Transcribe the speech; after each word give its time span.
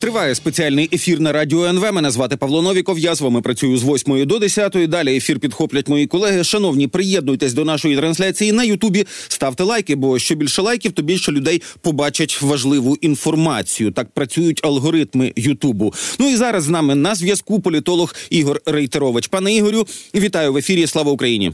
Триває 0.00 0.34
спеціальний 0.34 0.88
ефір 0.92 1.20
на 1.20 1.32
радіо 1.32 1.64
НВ. 1.64 1.92
Мене 1.92 2.10
звати 2.10 2.36
Павло 2.36 2.62
Новіков. 2.62 2.98
Я 2.98 3.14
з 3.14 3.20
вами 3.20 3.40
працюю 3.40 3.78
з 3.78 3.84
8 3.84 4.26
до 4.26 4.38
10. 4.38 4.76
Далі 4.88 5.16
ефір 5.16 5.40
підхоплять 5.40 5.88
мої 5.88 6.06
колеги. 6.06 6.44
Шановні, 6.44 6.88
приєднуйтесь 6.88 7.52
до 7.52 7.64
нашої 7.64 7.96
трансляції 7.96 8.52
на 8.52 8.64
Ютубі. 8.64 9.06
Ставте 9.28 9.62
лайки, 9.62 9.96
бо 9.96 10.18
що 10.18 10.34
більше 10.34 10.62
лайків, 10.62 10.92
то 10.92 11.02
більше 11.02 11.32
людей 11.32 11.62
побачать 11.80 12.42
важливу 12.42 12.96
інформацію. 13.00 13.90
Так 13.90 14.10
працюють 14.10 14.60
алгоритми 14.64 15.32
Ютубу. 15.36 15.94
Ну 16.18 16.30
і 16.30 16.36
зараз 16.36 16.64
з 16.64 16.68
нами 16.68 16.94
на 16.94 17.14
зв'язку 17.14 17.60
політолог 17.60 18.14
Ігор 18.30 18.60
Рейтерович. 18.66 19.26
Пане 19.26 19.54
Ігорю, 19.54 19.86
вітаю 20.14 20.52
в 20.52 20.56
ефірі. 20.56 20.86
Слава 20.86 21.12
Україні. 21.12 21.52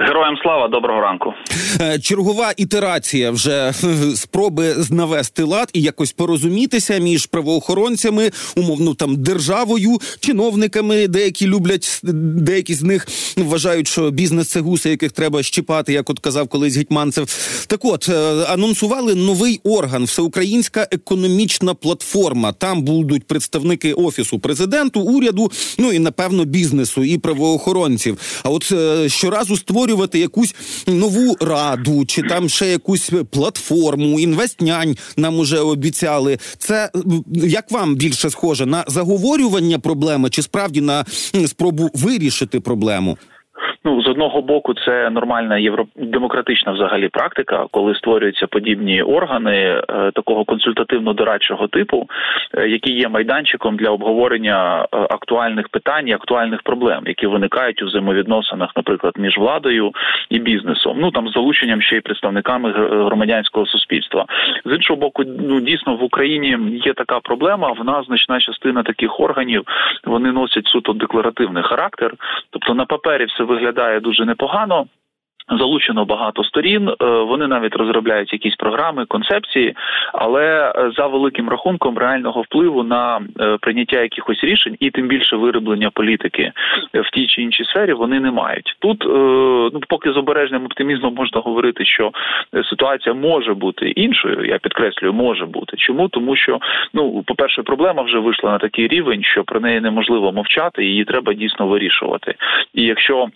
Героям 0.00 0.36
слава 0.42 0.68
доброго 0.68 1.00
ранку. 1.00 1.34
Е, 1.80 1.98
чергова 1.98 2.52
ітерація 2.56 3.30
вже 3.30 3.72
спроби 4.14 4.76
навести 4.90 5.42
лад 5.42 5.70
і 5.72 5.82
якось 5.82 6.12
порозумітися 6.12 6.98
між 6.98 7.26
правоохоронцями, 7.26 8.30
умовно 8.56 8.94
там 8.94 9.16
державою, 9.16 9.98
чиновниками. 10.20 11.08
Деякі 11.08 11.46
люблять, 11.46 12.00
деякі 12.02 12.74
з 12.74 12.82
них 12.82 13.08
вважають, 13.36 13.88
що 13.88 14.10
бізнес 14.10 14.48
це 14.48 14.60
гуси, 14.60 14.90
яких 14.90 15.12
треба 15.12 15.42
щіпати, 15.42 15.92
як 15.92 16.10
от 16.10 16.18
казав 16.18 16.48
колись 16.48 16.76
Гетьманцев. 16.76 17.26
Так, 17.66 17.84
от 17.84 18.08
е, 18.08 18.44
анонсували 18.48 19.14
новий 19.14 19.60
орган, 19.64 20.04
всеукраїнська 20.04 20.88
економічна 20.90 21.74
платформа. 21.74 22.52
Там 22.52 22.82
будуть 22.82 23.26
представники 23.26 23.92
офісу 23.92 24.38
президенту, 24.38 25.00
уряду, 25.00 25.50
ну 25.78 25.92
і 25.92 25.98
напевно 25.98 26.44
бізнесу 26.44 27.04
і 27.04 27.18
правоохоронців. 27.18 28.18
А 28.42 28.50
от 28.50 28.72
е, 28.72 29.08
щоразу 29.08 29.56
створюють 29.56 29.87
створювати 29.88 30.18
якусь 30.18 30.54
нову 30.86 31.36
раду, 31.40 32.04
чи 32.04 32.22
там 32.22 32.48
ще 32.48 32.66
якусь 32.66 33.12
платформу, 33.30 34.20
інвестнянь 34.20 34.96
нам 35.16 35.38
уже 35.38 35.60
обіцяли. 35.60 36.38
Це 36.58 36.90
як 37.32 37.70
вам 37.70 37.96
більше 37.96 38.30
схоже 38.30 38.66
на 38.66 38.84
заговорювання 38.86 39.78
проблеми, 39.78 40.30
чи 40.30 40.42
справді 40.42 40.80
на 40.80 41.04
спробу 41.46 41.90
вирішити 41.94 42.60
проблему? 42.60 43.18
Ну 43.84 44.02
з 44.02 44.06
одного 44.06 44.42
боку, 44.42 44.74
це 44.74 45.10
нормальна 45.10 45.58
євродемократична 45.58 46.72
взагалі 46.72 47.08
практика, 47.08 47.66
коли 47.70 47.94
створюються 47.94 48.46
подібні 48.46 49.02
органи 49.02 49.52
е, 49.54 49.82
такого 50.14 50.44
консультативно-дорадчого 50.44 51.68
типу, 51.68 52.08
е, 52.54 52.68
які 52.68 52.92
є 52.92 53.08
майданчиком 53.08 53.76
для 53.76 53.90
обговорення 53.90 54.82
е, 54.82 54.96
актуальних 54.96 55.68
питань, 55.68 56.08
і 56.08 56.12
актуальних 56.12 56.62
проблем, 56.62 57.02
які 57.06 57.26
виникають 57.26 57.82
у 57.82 57.86
взаємовідносинах, 57.86 58.70
наприклад, 58.76 59.14
між 59.16 59.38
владою 59.38 59.92
і 60.30 60.38
бізнесом. 60.38 60.96
Ну 61.00 61.10
там 61.10 61.28
з 61.28 61.32
залученням 61.32 61.82
ще 61.82 61.96
й 61.96 62.00
представниками 62.00 62.72
громадянського 63.04 63.66
суспільства. 63.66 64.26
З 64.64 64.74
іншого 64.74 65.00
боку, 65.00 65.24
ну 65.38 65.60
дійсно 65.60 65.96
в 65.96 66.04
Україні 66.04 66.58
є 66.84 66.92
така 66.92 67.20
проблема. 67.20 67.72
В 67.72 67.84
нас 67.84 68.06
значна 68.06 68.40
частина 68.40 68.82
таких 68.82 69.20
органів 69.20 69.62
вони 70.04 70.32
носять 70.32 70.66
суто 70.66 70.92
декларативний 70.92 71.62
характер, 71.62 72.14
тобто 72.50 72.74
на 72.74 72.84
папері 72.84 73.24
все 73.24 73.44
виглядає 73.44 73.77
виглядає 73.78 74.00
дуже 74.00 74.24
непогано. 74.24 74.86
Залучено 75.50 76.04
багато 76.04 76.44
сторін, 76.44 76.88
е, 76.88 76.94
вони 77.06 77.46
навіть 77.46 77.76
розробляють 77.76 78.32
якісь 78.32 78.56
програми, 78.56 79.04
концепції, 79.06 79.74
але 80.12 80.72
е, 80.76 80.92
за 80.96 81.06
великим 81.06 81.48
рахунком 81.48 81.98
реального 81.98 82.42
впливу 82.42 82.82
на 82.82 83.20
е, 83.40 83.56
прийняття 83.60 84.00
якихось 84.00 84.44
рішень 84.44 84.76
і 84.80 84.90
тим 84.90 85.08
більше 85.08 85.36
вироблення 85.36 85.90
політики 85.90 86.52
в 86.94 87.10
тій 87.10 87.26
чи 87.26 87.42
іншій 87.42 87.64
сфері 87.64 87.92
вони 87.92 88.20
не 88.20 88.30
мають. 88.30 88.76
Тут 88.78 89.04
ну 89.72 89.80
поки 89.88 90.12
з 90.12 90.16
обережним 90.16 90.64
оптимізмом 90.64 91.14
можна 91.14 91.40
говорити, 91.40 91.84
що 91.84 92.10
ситуація 92.70 93.14
може 93.14 93.54
бути 93.54 93.90
іншою. 93.90 94.44
Я 94.44 94.58
підкреслюю, 94.58 95.12
може 95.12 95.46
бути. 95.46 95.76
Чому 95.76 96.08
тому, 96.08 96.36
що 96.36 96.58
ну, 96.94 97.22
по 97.26 97.34
перше, 97.34 97.62
проблема 97.62 98.02
вже 98.02 98.18
вийшла 98.18 98.50
на 98.50 98.58
такий 98.58 98.88
рівень, 98.88 99.22
що 99.22 99.44
про 99.44 99.60
неї 99.60 99.80
неможливо 99.80 100.32
мовчати, 100.32 100.84
її 100.84 101.04
треба 101.04 101.34
дійсно 101.34 101.66
вирішувати. 101.66 102.34
І 102.74 102.82
якщо 102.82 103.28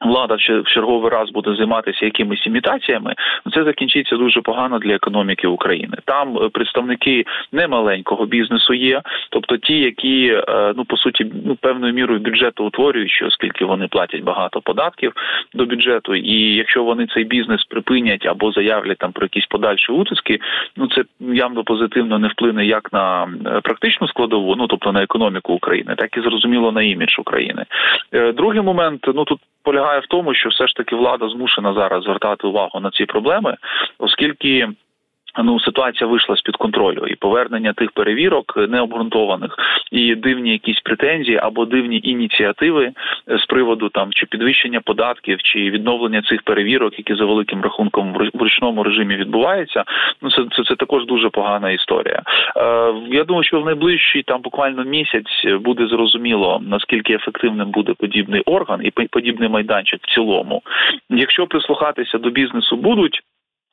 Влада 0.00 0.34
в 0.34 0.68
черговий 0.68 1.10
раз 1.10 1.30
буде 1.30 1.54
займатися 1.54 2.04
якимись 2.04 2.46
імітаціями, 2.46 3.14
це 3.54 3.64
закінчиться 3.64 4.16
дуже 4.16 4.40
погано 4.40 4.78
для 4.78 4.94
економіки 4.94 5.46
України. 5.46 5.96
Там 6.04 6.38
е, 6.38 6.48
представники 6.48 7.24
немаленького 7.52 8.26
бізнесу 8.26 8.74
є, 8.74 9.02
тобто 9.30 9.56
ті, 9.56 9.78
які 9.78 10.42
е, 10.48 10.72
ну 10.76 10.84
по 10.84 10.96
суті 10.96 11.32
ну 11.44 11.54
певною 11.54 11.92
мірою 11.92 12.20
бюджету 12.20 12.64
утворюючи, 12.64 13.24
оскільки 13.24 13.64
вони 13.64 13.88
платять 13.88 14.22
багато 14.22 14.60
податків 14.60 15.12
до 15.54 15.66
бюджету, 15.66 16.14
і 16.14 16.54
якщо 16.54 16.84
вони 16.84 17.06
цей 17.06 17.24
бізнес 17.24 17.64
припинять 17.64 18.26
або 18.26 18.52
заявлять 18.52 18.98
там 18.98 19.12
про 19.12 19.24
якісь 19.24 19.46
подальші 19.46 19.92
утиски, 19.92 20.38
ну 20.76 20.88
це 20.88 21.04
явно 21.20 21.64
позитивно 21.64 22.18
не 22.18 22.28
вплине 22.28 22.66
як 22.66 22.92
на 22.92 23.28
е, 23.46 23.60
практичну 23.60 24.08
складову, 24.08 24.56
ну 24.56 24.66
тобто 24.66 24.92
на 24.92 25.02
економіку 25.02 25.52
України, 25.52 25.94
так 25.96 26.16
і 26.16 26.20
зрозуміло 26.20 26.72
на 26.72 26.82
імідж 26.82 27.18
України. 27.18 27.64
Другий 28.34 28.60
момент, 28.60 29.00
ну 29.14 29.24
тут 29.24 29.40
полягає 29.62 30.00
в 30.00 30.06
тому, 30.06 30.34
що 30.34 30.48
все 30.48 30.66
ж 30.66 30.74
таки 30.74 30.96
влада 30.96 31.28
змушена 31.28 31.74
зараз 31.74 32.04
звертати 32.04 32.46
увагу 32.46 32.80
на 32.80 32.90
ці 32.90 33.04
проблеми, 33.04 33.56
оскільки. 33.98 34.68
Ну, 35.44 35.60
ситуація 35.60 36.10
вийшла 36.10 36.36
з 36.36 36.40
під 36.40 36.56
контролю, 36.56 37.06
і 37.06 37.14
повернення 37.14 37.72
тих 37.72 37.90
перевірок 37.90 38.56
необґрунтованих 38.68 39.56
і 39.92 40.14
дивні 40.14 40.50
якісь 40.50 40.80
претензії 40.80 41.36
або 41.36 41.64
дивні 41.64 42.00
ініціативи 42.02 42.92
з 43.26 43.46
приводу 43.46 43.88
там 43.88 44.12
чи 44.12 44.26
підвищення 44.26 44.80
податків, 44.80 45.38
чи 45.42 45.58
відновлення 45.58 46.22
цих 46.22 46.42
перевірок, 46.42 46.98
які 46.98 47.14
за 47.14 47.24
великим 47.24 47.62
рахунком 47.62 48.12
в 48.34 48.42
ручному 48.42 48.82
режимі 48.82 49.16
відбуваються. 49.16 49.84
Ну 50.22 50.30
це 50.30 50.44
це, 50.56 50.64
це 50.64 50.76
також 50.76 51.06
дуже 51.06 51.28
погана 51.28 51.70
історія. 51.70 52.22
Е, 52.56 52.94
Я 53.08 53.24
думаю, 53.24 53.44
що 53.44 53.60
в 53.60 53.64
найближчий 53.64 54.22
там 54.22 54.40
буквально 54.40 54.84
місяць 54.84 55.44
буде 55.60 55.86
зрозуміло 55.86 56.62
наскільки 56.62 57.12
ефективним 57.12 57.70
буде 57.70 57.94
подібний 57.94 58.40
орган 58.40 58.80
і 58.82 58.90
подібний 58.90 59.48
майданчик 59.48 60.00
в 60.02 60.14
цілому. 60.14 60.62
Якщо 61.10 61.46
прислухатися 61.46 62.18
до 62.18 62.30
бізнесу 62.30 62.76
будуть. 62.76 63.22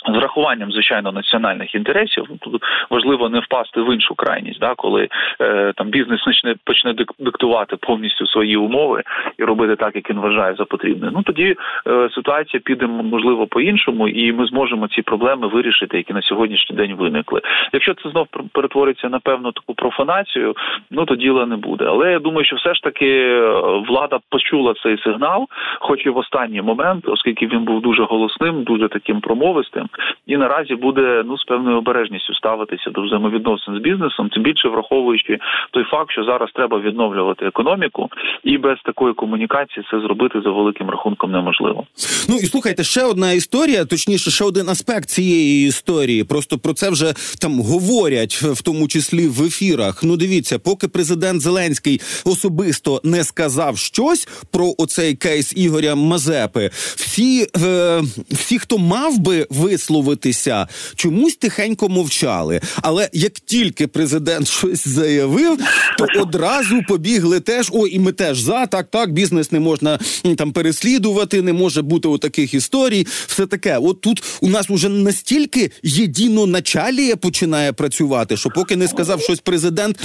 З 0.07 0.17
рахуванням 0.17 0.71
звичайно 0.71 1.11
національних 1.11 1.75
інтересів 1.75 2.27
тут 2.41 2.63
важливо 2.89 3.29
не 3.29 3.39
впасти 3.39 3.81
в 3.81 3.93
іншу 3.93 4.15
крайність, 4.15 4.59
да 4.59 4.73
коли 4.75 5.09
е, 5.41 5.73
там 5.75 5.89
бізнес 5.89 6.23
почне 6.23 6.55
почне 6.63 6.93
диктувати 7.19 7.75
повністю 7.75 8.27
свої 8.27 8.57
умови 8.57 9.03
і 9.37 9.43
робити 9.43 9.75
так, 9.75 9.95
як 9.95 10.09
він 10.09 10.19
вважає 10.19 10.55
за 10.55 10.65
потрібне. 10.65 11.09
Ну 11.13 11.23
тоді 11.23 11.55
е, 11.87 12.09
ситуація 12.15 12.61
піде 12.65 12.87
можливо 12.87 13.47
по 13.47 13.61
іншому, 13.61 14.07
і 14.07 14.31
ми 14.31 14.45
зможемо 14.45 14.87
ці 14.87 15.01
проблеми 15.01 15.47
вирішити, 15.47 15.97
які 15.97 16.13
на 16.13 16.21
сьогоднішній 16.21 16.75
день 16.75 16.95
виникли. 16.95 17.41
Якщо 17.73 17.93
це 17.93 18.09
знов 18.09 18.27
перетвориться 18.51 19.09
на 19.09 19.19
певну 19.19 19.51
таку 19.51 19.73
профанацію, 19.73 20.55
ну 20.91 21.05
то 21.05 21.15
діла 21.15 21.45
не 21.45 21.55
буде. 21.55 21.85
Але 21.87 22.11
я 22.11 22.19
думаю, 22.19 22.45
що 22.45 22.55
все 22.55 22.73
ж 22.73 22.83
таки 22.83 23.07
е, 23.07 23.49
влада 23.87 24.19
почула 24.29 24.73
цей 24.83 24.97
сигнал, 24.97 25.47
хоч 25.79 26.05
і 26.05 26.09
в 26.09 26.17
останній 26.17 26.61
момент, 26.61 27.07
оскільки 27.07 27.47
він 27.47 27.63
був 27.63 27.81
дуже 27.81 28.03
голосним, 28.03 28.63
дуже 28.63 28.87
таким 28.87 29.21
промовистим 29.21 29.89
і 30.27 30.37
наразі 30.37 30.75
буде 30.75 31.23
ну 31.25 31.37
з 31.37 31.43
певною 31.43 31.77
обережністю 31.77 32.33
ставитися 32.33 32.89
до 32.89 33.01
взаємовідносин 33.01 33.75
з 33.75 33.81
бізнесом, 33.81 34.29
тим 34.29 34.43
більше 34.43 34.69
враховуючи 34.69 35.37
той 35.71 35.83
факт, 35.83 36.11
що 36.11 36.23
зараз 36.23 36.49
треба 36.53 36.79
відновлювати 36.79 37.45
економіку, 37.45 38.09
і 38.43 38.57
без 38.57 38.77
такої 38.85 39.13
комунікації 39.13 39.85
це 39.91 39.99
зробити 39.99 40.41
за 40.41 40.49
великим 40.49 40.89
рахунком 40.89 41.31
неможливо. 41.31 41.83
Ну 42.29 42.35
і 42.35 42.45
слухайте, 42.45 42.83
ще 42.83 43.03
одна 43.03 43.31
історія, 43.31 43.85
точніше, 43.85 44.31
ще 44.31 44.45
один 44.45 44.69
аспект 44.69 45.09
цієї 45.09 45.67
історії. 45.67 46.23
Просто 46.23 46.57
про 46.57 46.73
це 46.73 46.89
вже 46.89 47.13
там 47.41 47.59
говорять, 47.59 48.33
в 48.33 48.61
тому 48.63 48.87
числі 48.87 49.27
в 49.27 49.43
ефірах. 49.43 50.03
Ну, 50.03 50.17
дивіться, 50.17 50.59
поки 50.59 50.87
президент 50.87 51.41
Зеленський 51.41 52.01
особисто 52.25 53.01
не 53.03 53.23
сказав 53.23 53.77
щось 53.77 54.27
про 54.51 54.73
оцей 54.77 55.15
кейс 55.15 55.53
Ігоря 55.57 55.95
Мазепи, 55.95 56.69
всі, 56.73 57.47
е, 57.65 58.01
всі, 58.31 58.59
хто 58.59 58.77
мав 58.77 59.19
би 59.19 59.47
вис 59.49 59.74
висловитися, 59.75 60.67
чомусь 60.95 61.35
тихенько 61.35 61.89
мовчали. 61.89 62.61
Але 62.81 63.09
як 63.13 63.33
тільки 63.39 63.87
президент 63.87 64.47
щось 64.47 64.87
заявив, 64.87 65.59
то 65.97 66.21
одразу 66.21 66.81
побігли 66.87 67.39
теж. 67.39 67.69
О, 67.73 67.87
і 67.87 67.99
ми 67.99 68.11
теж 68.11 68.39
за 68.39 68.65
так, 68.65 68.87
так 68.91 69.13
бізнес 69.13 69.51
не 69.51 69.59
можна 69.59 69.99
там 70.37 70.51
переслідувати, 70.51 71.41
не 71.41 71.53
може 71.53 71.81
бути 71.81 72.07
у 72.07 72.17
таких 72.17 72.53
історій. 72.53 73.07
Все 73.27 73.45
таке. 73.45 73.77
От 73.77 74.01
тут 74.01 74.23
у 74.41 74.47
нас 74.47 74.69
уже 74.69 74.89
настільки 74.89 75.71
єдиноначалія 75.83 77.15
починає 77.15 77.73
працювати, 77.73 78.37
що 78.37 78.49
поки 78.49 78.75
не 78.75 78.87
сказав 78.87 79.21
щось 79.21 79.39
президент, 79.39 79.99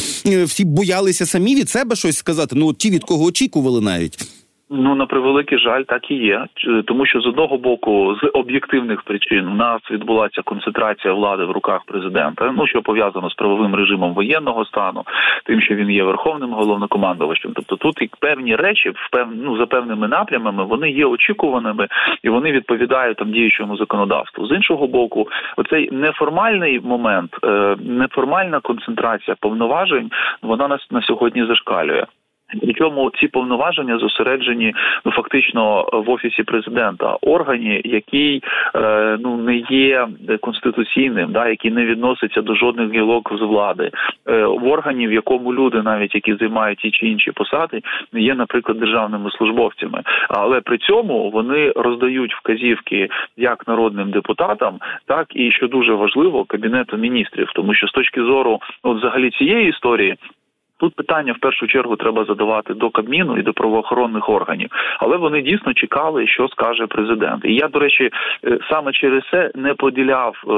всі 0.45 0.65
боялися 0.65 1.27
самі 1.27 1.56
від 1.56 1.71
себе 1.71 1.97
щось 1.97 2.17
сказати. 2.17 2.56
Ну 2.56 2.67
от 2.67 2.79
ті 2.79 2.91
від 2.91 3.05
кого 3.05 3.25
очікували 3.25 3.81
навіть. 3.81 4.19
Ну 4.73 4.95
на 4.95 5.07
превеликий 5.07 5.59
жаль, 5.59 5.83
так 5.83 6.11
і 6.11 6.15
є. 6.15 6.47
Тому 6.87 7.07
що 7.07 7.21
з 7.21 7.27
одного 7.27 7.59
боку, 7.59 8.17
з 8.23 8.31
об'єктивних 8.35 9.03
причин, 9.03 9.49
у 9.49 9.55
нас 9.55 9.81
відбулася 9.91 10.43
концентрація 10.43 11.15
влади 11.15 11.45
в 11.45 11.51
руках 11.51 11.81
президента. 11.87 12.53
Ну 12.57 12.67
що 12.67 12.83
пов'язано 12.83 13.31
з 13.31 13.35
правовим 13.35 13.75
режимом 13.75 14.15
воєнного 14.15 14.65
стану, 14.65 15.05
тим, 15.45 15.61
що 15.61 15.75
він 15.75 15.91
є 15.91 16.05
верховним 16.05 16.51
головнокомандувачем. 16.51 17.53
Тобто 17.55 17.77
тут 17.77 18.03
і 18.03 18.11
певні 18.21 18.57
речі, 18.57 18.91
в 18.91 19.27
ну, 19.35 19.57
за 19.57 19.67
певними 19.67 20.09
напрямами, 20.09 20.65
вони 20.65 20.91
є 20.91 21.07
очікуваними 21.07 21.89
і 22.23 22.29
вони 22.29 22.53
відповідають 22.53 23.17
там 23.17 23.33
діючому 23.33 23.77
законодавству. 23.77 24.47
З 24.47 24.53
іншого 24.53 24.87
боку, 24.87 25.29
оцей 25.57 25.89
неформальний 25.93 26.81
момент, 26.81 27.37
е, 27.45 27.77
неформальна 27.81 28.61
концентрація 28.61 29.37
повноважень, 29.41 30.11
вона 30.43 30.69
нас 30.69 30.87
на 30.91 31.03
сьогодні 31.03 31.47
зашкалює. 31.47 32.05
Причому 32.62 33.11
ці 33.20 33.29
повноваження 33.29 33.99
зосереджені 33.99 34.75
ну 35.05 35.12
фактично 35.12 35.88
в 35.93 36.11
офісі 36.11 36.43
президента, 36.43 37.17
органі, 37.20 37.81
який 37.85 38.43
е, 38.75 39.19
ну 39.20 39.37
не 39.37 39.56
є 39.70 40.08
конституційним, 40.41 41.32
да 41.32 41.49
який 41.49 41.70
не 41.70 41.85
відноситься 41.85 42.43
до 42.43 42.55
жодних 42.55 42.94
гілок 42.94 43.32
з 43.38 43.43
влади, 43.43 43.91
е, 44.29 44.44
в 44.44 44.69
органі, 44.69 45.08
в 45.08 45.12
якому 45.12 45.55
люди, 45.55 45.82
навіть 45.82 46.14
які 46.14 46.35
займають 46.35 46.79
ті 46.79 46.91
чи 46.91 47.06
інші 47.06 47.32
посади, 47.32 47.81
не 48.12 48.20
є, 48.20 48.35
наприклад, 48.35 48.79
державними 48.79 49.31
службовцями, 49.31 50.02
але 50.29 50.61
при 50.61 50.79
цьому 50.79 51.31
вони 51.31 51.73
роздають 51.76 52.35
вказівки 52.35 53.08
як 53.37 53.69
народним 53.69 54.11
депутатам, 54.11 54.79
так 55.06 55.26
і 55.31 55.52
що 55.52 55.69
дуже 55.69 55.93
важливо 55.93 56.44
кабінету 56.44 56.97
міністрів, 56.97 57.50
тому 57.55 57.75
що 57.75 57.87
з 57.87 57.93
точки 57.93 58.23
зору, 58.23 58.61
от 58.82 58.99
взагалі 58.99 59.31
цієї 59.31 59.69
історії. 59.69 60.17
Тут 60.81 60.94
питання 60.94 61.32
в 61.32 61.38
першу 61.38 61.67
чергу 61.67 61.97
треба 61.97 62.25
задавати 62.25 62.75
до 62.75 62.91
Кабміну 62.91 63.38
і 63.38 63.43
до 63.43 63.53
правоохоронних 63.53 64.29
органів, 64.29 64.71
але 64.99 65.17
вони 65.17 65.43
дійсно 65.43 65.75
чекали, 65.75 66.27
що 66.27 66.49
скаже 66.49 66.87
президент. 66.87 67.44
І 67.44 67.55
я, 67.55 67.69
до 67.69 67.79
речі, 67.79 68.11
е, 68.44 68.59
саме 68.71 68.93
через 68.93 69.23
це 69.31 69.50
не 69.55 69.75
поділяв 69.75 70.44
е, 70.49 70.50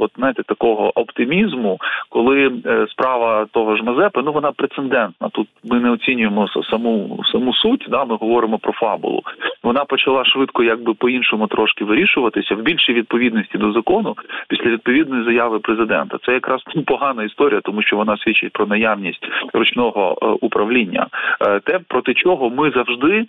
от 0.00 0.10
знаєте, 0.16 0.42
такого 0.42 0.92
оптимізму, 0.94 1.78
коли 2.08 2.52
е, 2.66 2.86
справа 2.90 3.46
того 3.52 3.76
ж 3.76 3.82
Мазепи, 3.82 4.22
ну 4.24 4.32
вона 4.32 4.52
прецедентна. 4.52 5.28
Тут 5.28 5.48
ми 5.64 5.80
не 5.80 5.90
оцінюємо 5.90 6.48
саму 6.70 7.20
саму 7.32 7.54
суть. 7.54 7.86
Да, 7.88 8.04
ми 8.04 8.16
говоримо 8.16 8.58
про 8.58 8.72
фабулу. 8.72 9.22
Вона 9.62 9.84
почала 9.84 10.24
швидко, 10.24 10.62
якби 10.62 10.94
по-іншому 10.94 11.46
трошки 11.46 11.84
вирішуватися 11.84 12.54
в 12.54 12.62
більшій 12.62 12.92
відповідності 12.92 13.58
до 13.58 13.72
закону 13.72 14.16
після 14.48 14.70
відповідної 14.70 15.24
заяви 15.24 15.58
президента. 15.58 16.18
Це 16.26 16.32
якраз 16.32 16.60
погана 16.86 17.24
історія, 17.24 17.60
тому 17.60 17.82
що 17.82 17.96
вона 17.96 18.16
свідчить 18.16 18.52
про 18.52 18.66
наявність 18.66 19.26
ручного 19.52 20.18
е, 20.22 20.26
управління, 20.26 21.06
е, 21.40 21.60
те 21.60 21.78
проти 21.88 22.14
чого 22.14 22.50
ми 22.50 22.70
завжди. 22.70 23.26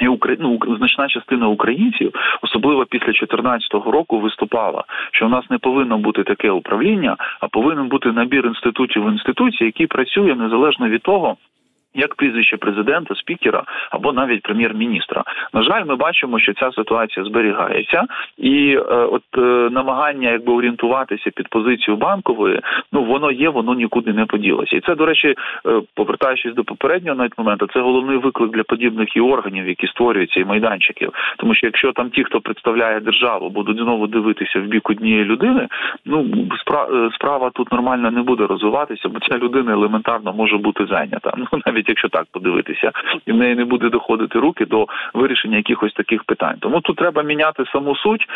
І 0.00 0.36
ну, 0.40 0.58
значна 0.78 1.08
частина 1.08 1.48
українців, 1.48 2.12
особливо 2.42 2.84
після 2.84 3.06
2014 3.06 3.72
року, 3.72 4.20
виступала, 4.20 4.84
що 5.12 5.26
у 5.26 5.28
нас 5.28 5.50
не 5.50 5.58
повинно 5.58 5.98
бути 5.98 6.22
таке 6.22 6.50
управління, 6.50 7.16
а 7.40 7.48
повинен 7.48 7.88
бути 7.88 8.12
набір 8.12 8.46
інститутів 8.46 9.04
в 9.04 9.12
інституції, 9.12 9.66
який 9.66 9.86
працює 9.86 10.34
незалежно 10.34 10.88
від 10.88 11.02
того, 11.02 11.36
як 11.94 12.14
прізвище 12.14 12.56
президента, 12.56 13.14
спікера 13.14 13.62
або 13.90 14.12
навіть 14.12 14.42
прем'єр-міністра. 14.42 15.22
На 15.52 15.62
жаль, 15.62 15.84
ми 15.84 15.96
бачимо, 15.96 16.38
що 16.38 16.54
ця 16.54 16.72
ситуація 16.72 17.26
зберігається, 17.26 18.04
і 18.38 18.74
е, 18.74 18.80
от 18.94 19.22
е, 19.38 19.40
намагання 19.70 20.30
якби 20.30 20.52
орієнтуватися 20.52 21.30
під 21.30 21.48
позицію 21.48 21.96
банкової, 21.96 22.60
ну 22.92 23.04
воно 23.04 23.30
є, 23.30 23.48
воно 23.48 23.74
нікуди 23.74 24.12
не 24.12 24.26
поділося. 24.26 24.76
І 24.76 24.80
це, 24.80 24.94
до 24.94 25.06
речі, 25.06 25.34
е, 25.66 25.82
повертаючись 25.94 26.54
до 26.54 26.64
попереднього 26.64 27.16
навіть 27.16 27.38
моменту, 27.38 27.66
це 27.74 27.80
головний 27.80 28.16
виклик 28.16 28.50
для 28.50 28.62
подібних 28.62 29.16
і 29.16 29.20
органів, 29.20 29.68
які 29.68 29.86
створюються, 29.86 30.40
і 30.40 30.44
майданчиків. 30.44 31.12
Тому 31.38 31.54
що 31.54 31.66
якщо 31.66 31.92
там 31.92 32.10
ті, 32.10 32.24
хто 32.24 32.40
представляє 32.40 33.00
державу, 33.00 33.50
будуть 33.50 33.78
знову 33.78 34.06
дивитися 34.06 34.60
в 34.60 34.62
бік 34.62 34.90
однієї 34.90 35.24
людини, 35.24 35.68
ну 36.04 36.26
е, 36.72 37.10
справа 37.14 37.50
тут 37.54 37.72
нормально 37.72 38.10
не 38.10 38.22
буде 38.22 38.46
розвиватися, 38.46 39.08
бо 39.08 39.20
ця 39.20 39.38
людина 39.38 39.72
елементарно 39.72 40.32
може 40.32 40.56
бути 40.56 40.86
зайнята. 40.86 41.32
Ну 41.52 41.60
навіть 41.66 41.81
навіть 41.82 41.88
якщо 41.88 42.08
так 42.08 42.26
подивитися, 42.32 42.92
і 43.26 43.32
в 43.32 43.36
неї 43.36 43.54
не 43.54 43.64
буде 43.64 43.88
доходити 43.88 44.38
руки 44.38 44.64
до 44.64 44.86
вирішення 45.14 45.56
якихось 45.56 45.92
таких 45.92 46.24
питань. 46.24 46.56
Тому 46.60 46.80
тут 46.80 46.96
треба 46.96 47.22
міняти 47.22 47.64
саму 47.72 47.96
суть 47.96 48.26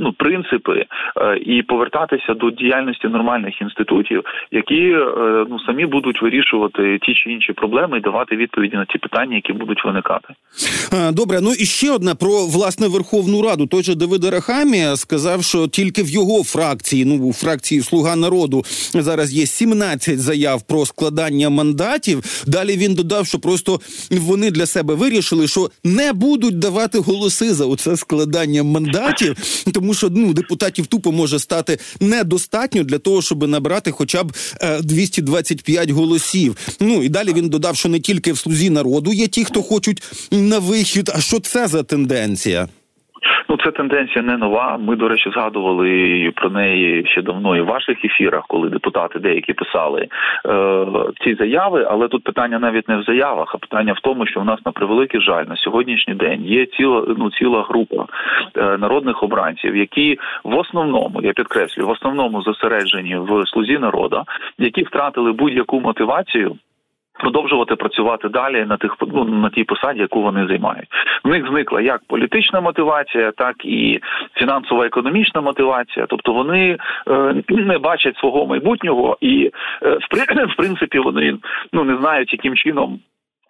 ну, 0.00 0.12
принципи 0.12 0.84
е, 1.16 1.38
і 1.38 1.62
повертатися 1.62 2.34
до 2.34 2.50
діяльності 2.50 3.08
нормальних 3.08 3.60
інститутів, 3.62 4.22
які 4.50 4.90
е, 4.90 5.46
ну 5.50 5.58
самі 5.66 5.86
будуть 5.86 6.22
вирішувати 6.22 6.98
ті 7.02 7.14
чи 7.14 7.30
інші 7.30 7.52
проблеми 7.52 7.98
і 7.98 8.00
давати 8.00 8.36
відповіді 8.36 8.76
на 8.76 8.84
ті 8.84 8.98
питання, 8.98 9.34
які 9.34 9.52
будуть 9.52 9.84
виникати. 9.84 10.28
Добре, 11.12 11.40
ну 11.42 11.52
і 11.52 11.64
ще 11.64 11.90
одне 11.90 12.14
про 12.14 12.46
власне 12.46 12.88
Верховну 12.88 13.42
Раду. 13.42 13.66
Той 13.66 13.82
же 13.82 13.94
Давид 13.94 14.24
Арахамія 14.24 14.96
сказав, 14.96 15.44
що 15.44 15.68
тільки 15.68 16.02
в 16.02 16.10
його 16.10 16.44
фракції, 16.44 17.04
ну 17.04 17.28
у 17.28 17.32
фракції 17.32 17.80
Слуга 17.80 18.16
народу 18.16 18.62
зараз 18.94 19.32
є 19.32 19.46
17 19.46 20.20
заяв 20.20 20.62
про 20.62 20.86
складання 20.86 21.50
мандатів. 21.50 22.44
Далі 22.46 22.76
він 22.76 22.94
додав, 22.94 23.26
що 23.26 23.38
просто 23.38 23.80
вони 24.10 24.50
для 24.50 24.66
себе 24.66 24.94
вирішили, 24.94 25.48
що 25.48 25.70
не 25.84 26.12
будуть 26.12 26.58
давати 26.58 26.98
голоси 26.98 27.54
за 27.54 27.66
оце 27.66 27.96
складання 27.96 28.62
мандатів 28.62 29.36
тому 29.72 29.94
що 29.94 30.10
ну 30.10 30.32
депутатів 30.32 30.86
тупо 30.86 31.12
може 31.12 31.38
стати 31.38 31.78
недостатньо 32.00 32.84
для 32.84 32.98
того, 32.98 33.22
щоб 33.22 33.48
набрати 33.48 33.90
хоча 33.90 34.24
б 34.24 34.32
225 34.82 35.88
е, 35.88 35.92
голосів. 35.92 36.56
Ну 36.80 37.02
і 37.02 37.08
далі 37.08 37.32
він 37.32 37.48
додав, 37.48 37.76
що 37.76 37.88
не 37.88 38.00
тільки 38.00 38.32
в 38.32 38.38
слузі 38.38 38.70
народу 38.70 39.12
є 39.12 39.26
ті, 39.26 39.44
хто 39.44 39.62
хочуть 39.62 40.02
на 40.30 40.58
вихід. 40.58 41.10
А 41.14 41.20
що 41.20 41.40
це 41.40 41.68
за 41.68 41.82
тенденція? 41.82 42.68
Ну, 43.48 43.56
це 43.64 43.70
тенденція 43.70 44.22
не 44.24 44.36
нова. 44.36 44.76
Ми, 44.80 44.96
до 44.96 45.08
речі, 45.08 45.30
згадували 45.30 46.32
про 46.36 46.50
неї 46.50 47.06
ще 47.06 47.22
давно 47.22 47.56
і 47.56 47.60
в 47.60 47.66
ваших 47.66 48.04
ефірах, 48.04 48.44
коли 48.48 48.68
депутати 48.68 49.18
деякі 49.18 49.52
писали 49.52 50.08
е, 50.46 50.86
ці 51.24 51.34
заяви. 51.34 51.86
Але 51.90 52.08
тут 52.08 52.24
питання 52.24 52.58
навіть 52.58 52.88
не 52.88 52.96
в 52.96 53.02
заявах, 53.02 53.54
а 53.54 53.58
питання 53.58 53.92
в 53.92 54.00
тому, 54.00 54.26
що 54.26 54.40
в 54.40 54.44
нас 54.44 54.60
на 54.66 54.72
превеликий 54.72 55.20
жаль 55.20 55.44
на 55.44 55.56
сьогоднішній 55.56 56.14
день 56.14 56.44
є 56.44 56.66
ціла 56.66 57.04
ну 57.18 57.30
ціла 57.30 57.62
група 57.62 58.06
е, 58.56 58.78
народних 58.78 59.22
обранців, 59.22 59.76
які 59.76 60.18
в 60.44 60.54
основному 60.54 61.20
я 61.22 61.32
підкреслюю, 61.32 61.88
в 61.88 61.90
основному 61.90 62.42
зосереджені 62.42 63.16
в 63.16 63.46
слузі 63.46 63.78
народу, 63.78 64.22
які 64.58 64.82
втратили 64.82 65.32
будь-яку 65.32 65.80
мотивацію 65.80 66.56
продовжувати 67.18 67.76
працювати 67.76 68.28
далі 68.28 68.64
на 68.64 68.76
тих 68.76 68.96
ну, 69.00 69.24
на 69.24 69.50
тій 69.50 69.64
посаді, 69.64 70.00
яку 70.00 70.22
вони 70.22 70.46
займають. 70.46 70.88
В 71.24 71.28
них 71.28 71.48
зникла 71.48 71.80
як 71.80 72.00
політична 72.08 72.60
мотивація, 72.60 73.32
так 73.36 73.64
і 73.64 74.00
фінансово-економічна 74.34 75.40
мотивація. 75.40 76.06
Тобто 76.08 76.32
вони 76.32 76.78
е, 77.08 77.42
не 77.48 77.78
бачать 77.78 78.16
свого 78.16 78.46
майбутнього, 78.46 79.16
і 79.20 79.50
е, 79.82 79.98
в 80.50 80.56
принципі 80.56 80.98
вони 80.98 81.38
ну 81.72 81.84
не 81.84 81.96
знають, 81.96 82.32
яким 82.32 82.54
чином 82.56 83.00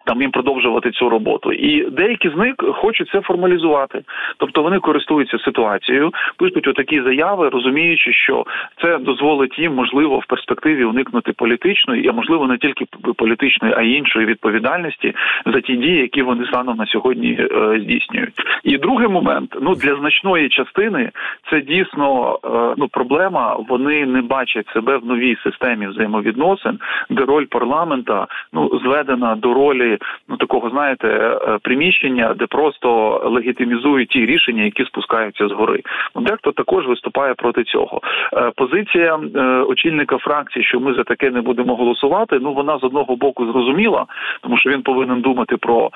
там 0.07 0.21
їм 0.21 0.31
продовжувати 0.31 0.91
цю 0.91 1.09
роботу. 1.09 1.51
І 1.51 1.89
деякі 1.89 2.29
з 2.29 2.35
них 2.35 2.55
хочуть 2.73 3.09
це 3.09 3.21
формалізувати. 3.21 4.01
Тобто 4.37 4.63
вони 4.63 4.79
користуються 4.79 5.37
ситуацією, 5.39 6.11
пишуть 6.37 6.67
отакі 6.67 7.01
заяви, 7.01 7.49
розуміючи, 7.49 8.13
що 8.13 8.45
це 8.81 8.97
дозволить 8.97 9.59
їм 9.59 9.73
можливо 9.75 10.19
в 10.19 10.25
перспективі 10.25 10.83
уникнути 10.83 11.33
політичної, 11.33 12.07
а 12.07 12.11
можливо 12.11 12.47
не 12.47 12.57
тільки 12.57 12.85
політичної, 13.15 13.73
а 13.77 13.81
й 13.81 13.93
іншої 13.93 14.25
відповідальності 14.25 15.13
за 15.45 15.61
ті 15.61 15.75
дії, 15.75 15.97
які 15.97 16.21
вони 16.21 16.45
станом 16.45 16.77
на 16.77 16.85
сьогодні 16.85 17.31
е, 17.39 17.79
здійснюють. 17.79 18.33
І 18.63 18.77
другий 18.77 19.07
момент 19.07 19.57
ну 19.61 19.75
для 19.75 19.95
значної 19.95 20.49
частини 20.49 21.11
це 21.49 21.61
дійсно 21.61 22.39
е, 22.45 22.73
ну 22.77 22.87
проблема. 22.87 23.57
Вони 23.69 24.05
не 24.05 24.21
бачать 24.21 24.67
себе 24.73 24.97
в 24.97 25.05
новій 25.05 25.37
системі 25.43 25.87
взаємовідносин, 25.87 26.79
де 27.09 27.25
роль 27.25 27.45
парламента 27.45 28.27
ну 28.53 28.79
зведена 28.83 29.35
до 29.35 29.53
ролі 29.53 29.96
ну 30.27 30.37
такого, 30.37 30.69
знаєте, 30.69 31.07
е, 31.07 31.57
приміщення, 31.61 32.33
де 32.33 32.45
просто 32.45 33.21
легітимізують 33.25 34.09
ті 34.09 34.25
рішення, 34.25 34.63
які 34.63 34.85
спускаються 34.85 35.47
згори. 35.47 35.81
Ну, 36.15 36.21
дехто 36.21 36.51
також 36.51 36.87
виступає 36.87 37.33
проти 37.33 37.63
цього. 37.63 38.01
Е, 38.33 38.51
позиція 38.55 39.19
е, 39.35 39.39
очільника 39.61 40.17
фракції, 40.17 40.65
що 40.65 40.79
ми 40.79 40.93
за 40.93 41.03
таке 41.03 41.31
не 41.31 41.41
будемо 41.41 41.75
голосувати. 41.75 42.39
Ну 42.41 42.53
вона 42.53 42.79
з 42.79 42.83
одного 42.83 43.15
боку 43.15 43.51
зрозуміла, 43.51 44.05
тому 44.41 44.57
що 44.57 44.69
він 44.69 44.81
повинен 44.81 45.21
думати 45.21 45.57
про 45.57 45.89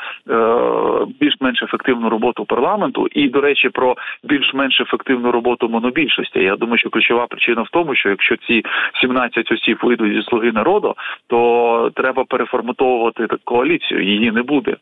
більш-менш 1.19 1.63
ефективну 1.63 2.09
роботу 2.09 2.45
парламенту, 2.45 3.07
і 3.11 3.29
до 3.29 3.41
речі, 3.41 3.69
про 3.69 3.95
більш-менш 4.23 4.81
ефективну 4.81 5.31
роботу 5.31 5.69
монобільшості. 5.69 6.39
Я 6.39 6.55
думаю, 6.55 6.77
що 6.77 6.89
ключова 6.89 7.27
причина 7.27 7.61
в 7.61 7.69
тому, 7.69 7.95
що 7.95 8.09
якщо 8.09 8.35
ці 8.37 8.63
17 9.01 9.51
осіб 9.51 9.77
вийдуть 9.81 10.13
зі 10.13 10.21
слуги 10.21 10.51
народу, 10.51 10.95
то 11.27 11.91
треба 11.95 12.23
переформатовувати 12.23 13.27
коаліцію 13.43 13.90
її 13.99 14.31
не 14.31 14.43
буде. 14.43 14.77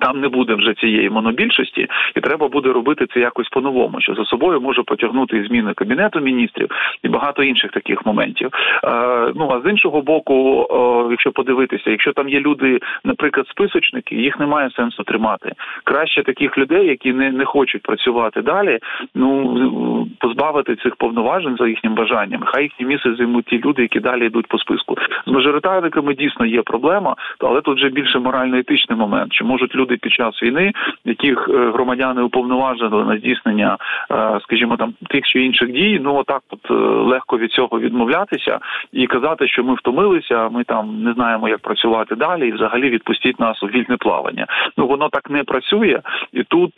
Там 0.00 0.20
не 0.20 0.28
буде 0.28 0.54
вже 0.54 0.74
цієї 0.74 1.10
монобільшості, 1.10 1.88
і 2.16 2.20
треба 2.20 2.48
буде 2.48 2.72
робити 2.72 3.06
це 3.14 3.20
якось 3.20 3.48
по-новому, 3.48 4.00
що 4.00 4.14
за 4.14 4.24
собою 4.24 4.60
може 4.60 4.82
потягнути 4.82 5.36
і 5.36 5.46
зміни 5.46 5.72
кабінету 5.74 6.20
міністрів 6.20 6.68
і 7.02 7.08
багато 7.08 7.42
інших 7.42 7.70
таких 7.70 8.06
моментів. 8.06 8.50
Е, 8.84 8.88
ну 9.34 9.50
а 9.52 9.68
з 9.68 9.70
іншого 9.70 10.02
боку, 10.02 10.66
е, 10.70 11.10
якщо 11.10 11.32
подивитися, 11.32 11.90
якщо 11.90 12.12
там 12.12 12.28
є 12.28 12.40
люди, 12.40 12.78
наприклад, 13.04 13.48
списочники, 13.48 14.14
їх 14.16 14.40
немає 14.40 14.70
сенсу 14.70 15.02
тримати. 15.04 15.52
Краще 15.84 16.22
таких 16.22 16.58
людей, 16.58 16.86
які 16.86 17.12
не 17.12 17.30
не 17.30 17.44
хочуть 17.44 17.82
працювати 17.82 18.42
далі. 18.42 18.78
Ну 19.14 20.08
позбавити 20.18 20.76
цих 20.76 20.96
повноважень 20.96 21.56
за 21.56 21.68
їхнім 21.68 21.94
бажанням. 21.94 22.42
Хай 22.44 22.62
їхні 22.62 22.86
місце 22.86 23.14
займуть 23.14 23.44
ті 23.44 23.58
люди, 23.58 23.82
які 23.82 24.00
далі 24.00 24.26
йдуть 24.26 24.46
по 24.46 24.58
списку. 24.58 24.96
З 25.26 25.30
мажоритарниками 25.30 26.14
дійсно 26.14 26.46
є 26.46 26.62
проблема, 26.62 27.16
але 27.40 27.60
тут 27.60 27.76
вже 27.76 27.88
більше 27.88 28.18
морально-етичний 28.18 28.98
момент, 28.98 29.32
чи 29.32 29.44
можуть 29.44 29.74
люди 29.74 29.81
під 29.86 30.12
час 30.12 30.42
війни, 30.42 30.72
яких 31.04 31.48
е, 31.48 31.70
громадяни 31.70 32.22
уповноважили 32.22 33.04
на 33.04 33.18
здійснення, 33.18 33.76
е, 34.10 34.40
скажімо, 34.42 34.76
там 34.76 34.94
тих 35.10 35.24
чи 35.24 35.44
інших 35.44 35.72
дій, 35.72 36.00
ну 36.02 36.14
отак, 36.14 36.42
от 36.50 36.70
е, 36.70 36.74
легко 36.84 37.38
від 37.38 37.52
цього 37.52 37.80
відмовлятися 37.80 38.58
і 38.92 39.06
казати, 39.06 39.48
що 39.48 39.64
ми 39.64 39.74
втомилися, 39.74 40.48
ми 40.48 40.64
там 40.64 41.02
не 41.02 41.12
знаємо, 41.12 41.48
як 41.48 41.58
працювати 41.58 42.14
далі, 42.14 42.48
і 42.48 42.52
взагалі 42.52 42.90
відпустіть 42.90 43.40
нас 43.40 43.62
у 43.62 43.66
вільне 43.66 43.96
плавання. 43.96 44.46
Ну 44.76 44.86
воно 44.86 45.08
так 45.08 45.30
не 45.30 45.44
працює, 45.44 46.00
і 46.32 46.42
тут 46.42 46.72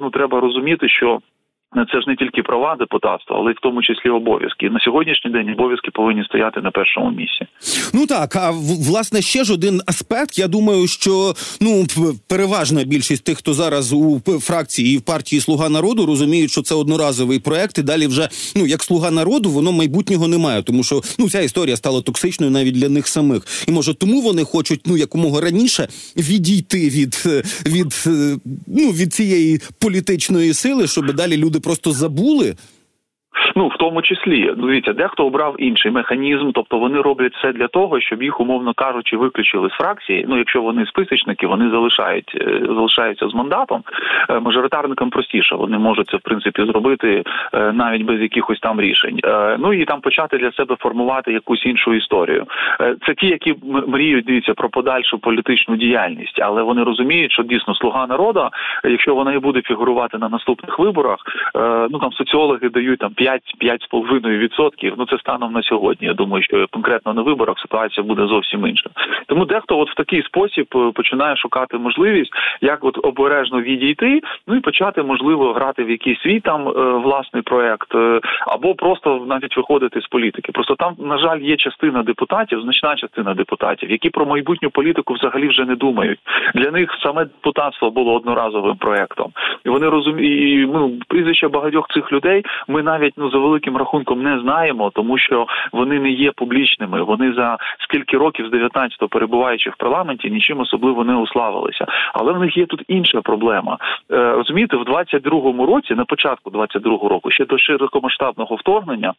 ну 0.00 0.10
треба 0.10 0.40
розуміти, 0.40 0.88
що. 0.88 1.18
Це 1.74 2.00
ж 2.00 2.04
не 2.06 2.16
тільки 2.16 2.42
права 2.42 2.76
депутатства, 2.78 3.36
але 3.38 3.50
й 3.50 3.54
в 3.54 3.60
тому 3.62 3.82
числі 3.82 4.10
обов'язки. 4.10 4.70
На 4.70 4.80
сьогоднішній 4.80 5.30
день 5.30 5.50
обов'язки 5.50 5.90
повинні 5.90 6.24
стояти 6.24 6.60
на 6.60 6.70
першому 6.70 7.10
місці. 7.10 7.46
Ну 7.94 8.06
так 8.06 8.36
а 8.36 8.50
власне 8.90 9.22
ще 9.22 9.44
ж 9.44 9.54
один 9.54 9.80
аспект. 9.86 10.38
Я 10.38 10.48
думаю, 10.48 10.86
що 10.86 11.34
ну 11.60 11.86
переважна 12.28 12.84
більшість 12.84 13.24
тих, 13.24 13.38
хто 13.38 13.52
зараз 13.54 13.92
у 13.92 14.20
фракції 14.40 14.94
і 14.94 14.98
в 14.98 15.02
партії 15.02 15.40
Слуга 15.40 15.68
народу 15.68 16.06
розуміють, 16.06 16.50
що 16.50 16.62
це 16.62 16.74
одноразовий 16.74 17.38
проект, 17.38 17.78
і 17.78 17.82
далі 17.82 18.06
вже 18.06 18.28
ну 18.56 18.66
як 18.66 18.82
слуга 18.82 19.10
народу, 19.10 19.50
воно 19.50 19.72
майбутнього 19.72 20.28
немає, 20.28 20.62
тому 20.62 20.84
що 20.84 21.00
ну 21.18 21.30
ця 21.30 21.40
історія 21.40 21.76
стала 21.76 22.02
токсичною 22.02 22.52
навіть 22.52 22.74
для 22.74 22.88
них 22.88 23.08
самих. 23.08 23.42
І 23.68 23.72
може 23.72 23.94
тому 23.94 24.20
вони 24.20 24.44
хочуть 24.44 24.80
ну 24.86 24.96
якомога 24.96 25.40
раніше 25.40 25.88
відійти 26.16 26.88
від 26.88 27.22
від 27.66 28.04
ну 28.66 28.90
від 28.90 29.14
цієї 29.14 29.60
політичної 29.80 30.54
сили, 30.54 30.86
щоб 30.86 31.14
далі 31.14 31.36
люди 31.36 31.57
люди 31.58 31.60
просто 31.60 31.92
забули 31.92 32.56
Ну 33.56 33.68
в 33.68 33.76
тому 33.76 34.02
числі 34.02 34.52
дивіться, 34.56 34.92
дехто 34.92 35.26
обрав 35.26 35.54
інший 35.58 35.90
механізм, 35.90 36.50
тобто 36.54 36.78
вони 36.78 37.00
роблять 37.00 37.34
все 37.34 37.52
для 37.52 37.68
того, 37.68 38.00
щоб 38.00 38.22
їх, 38.22 38.40
умовно 38.40 38.74
кажучи, 38.74 39.16
виключили 39.16 39.68
з 39.70 39.72
фракції. 39.72 40.24
Ну, 40.28 40.38
якщо 40.38 40.62
вони 40.62 40.86
списочники, 40.86 41.46
вони 41.46 41.70
залишають 41.70 42.32
е, 42.34 42.60
залишаються 42.66 43.28
з 43.28 43.34
мандатом. 43.34 43.82
Е, 44.30 44.40
мажоритарникам 44.40 45.10
простіше 45.10 45.54
вони 45.54 45.78
можуть 45.78 46.08
це 46.10 46.16
в 46.16 46.20
принципі 46.20 46.64
зробити 46.64 47.24
е, 47.54 47.72
навіть 47.72 48.02
без 48.02 48.20
якихось 48.20 48.60
там 48.60 48.80
рішень. 48.80 49.20
Ну 49.58 49.72
і 49.72 49.84
там 49.84 50.00
почати 50.00 50.38
для 50.38 50.52
себе 50.52 50.76
формувати 50.78 51.32
якусь 51.32 51.66
іншу 51.66 51.94
історію. 51.94 52.44
Це 53.06 53.14
ті, 53.14 53.26
які 53.26 53.54
мріють 53.86 54.24
дивіться 54.24 54.54
про 54.54 54.68
подальшу 54.68 55.18
політичну 55.18 55.76
діяльність, 55.76 56.40
але 56.42 56.62
вони 56.62 56.82
розуміють, 56.82 57.32
що 57.32 57.42
дійсно 57.42 57.74
слуга 57.74 58.06
народу, 58.06 58.48
якщо 58.84 59.14
вона 59.14 59.32
і 59.32 59.38
буде 59.38 59.62
фігурувати 59.62 60.18
на 60.18 60.28
наступних 60.28 60.78
виборах, 60.78 61.18
ну 61.90 61.98
там 61.98 62.12
соціологи 62.12 62.68
дають 62.68 62.98
там 62.98 63.14
5 63.14 63.27
5-5,5%. 63.28 64.94
Ну 64.98 65.06
це 65.06 65.18
станом 65.18 65.52
на 65.52 65.62
сьогодні. 65.62 66.06
Я 66.06 66.14
думаю, 66.14 66.42
що 66.42 66.66
конкретно 66.70 67.14
на 67.14 67.22
виборах 67.22 67.58
ситуація 67.58 68.06
буде 68.06 68.26
зовсім 68.26 68.66
інша. 68.66 68.90
Тому 69.26 69.44
дехто, 69.44 69.78
от 69.78 69.90
в 69.90 69.94
такий 69.94 70.22
спосіб, 70.22 70.66
е, 70.76 70.92
починає 70.94 71.36
шукати 71.36 71.78
можливість, 71.78 72.30
як 72.60 72.84
от 72.84 72.98
обережно 73.02 73.60
відійти, 73.60 74.20
ну 74.46 74.56
і 74.56 74.60
почати 74.60 75.02
можливо 75.02 75.52
грати 75.52 75.84
в 75.84 75.90
якийсь 75.90 76.20
свій 76.20 76.40
там 76.40 76.68
е, 76.68 76.72
власний 76.92 77.42
проект, 77.42 77.94
е, 77.94 78.20
або 78.46 78.74
просто 78.74 79.24
навіть 79.28 79.56
виходити 79.56 80.00
з 80.00 80.06
політики. 80.06 80.52
Просто 80.52 80.74
там, 80.74 80.94
на 80.98 81.18
жаль, 81.18 81.40
є 81.40 81.56
частина 81.56 82.02
депутатів, 82.02 82.60
значна 82.62 82.96
частина 82.96 83.34
депутатів, 83.34 83.90
які 83.90 84.10
про 84.10 84.26
майбутню 84.26 84.70
політику 84.70 85.14
взагалі 85.14 85.48
вже 85.48 85.64
не 85.64 85.76
думають. 85.76 86.18
Для 86.54 86.70
них 86.70 86.90
саме 87.02 87.24
депутатство 87.24 87.90
було 87.90 88.14
одноразовим 88.14 88.76
проектом, 88.76 89.32
і 89.64 89.68
вони 89.68 89.88
розуміють 89.88 90.70
ну, 90.72 90.92
прізвища 91.08 91.48
багатьох 91.48 91.88
цих 91.88 92.12
людей. 92.12 92.44
Ми 92.68 92.82
навіть 92.82 93.17
ну 93.18 93.30
за 93.30 93.38
великим 93.38 93.76
рахунком 93.76 94.22
не 94.22 94.40
знаємо, 94.40 94.90
тому 94.94 95.18
що 95.18 95.46
вони 95.72 96.00
не 96.00 96.10
є 96.10 96.32
публічними. 96.36 97.02
Вони 97.02 97.32
за 97.32 97.56
скільки 97.78 98.16
років 98.16 98.46
з 98.46 98.50
19-го 98.50 99.08
перебуваючи 99.08 99.70
в 99.70 99.76
парламенті, 99.76 100.30
нічим 100.30 100.60
особливо 100.60 101.04
не 101.04 101.16
уславилися. 101.16 101.86
Але 102.14 102.32
в 102.32 102.40
них 102.40 102.56
є 102.56 102.66
тут 102.66 102.84
інша 102.88 103.20
проблема. 103.20 103.78
Е, 104.10 104.32
розумієте, 104.32 104.76
в 104.76 104.82
22-му 104.82 105.66
році, 105.66 105.94
на 105.94 106.04
початку 106.04 106.50
22-го 106.50 107.08
року, 107.08 107.30
ще 107.30 107.44
до 107.44 107.58
широкомасштабного 107.58 108.56
вторгнення. 108.56 109.14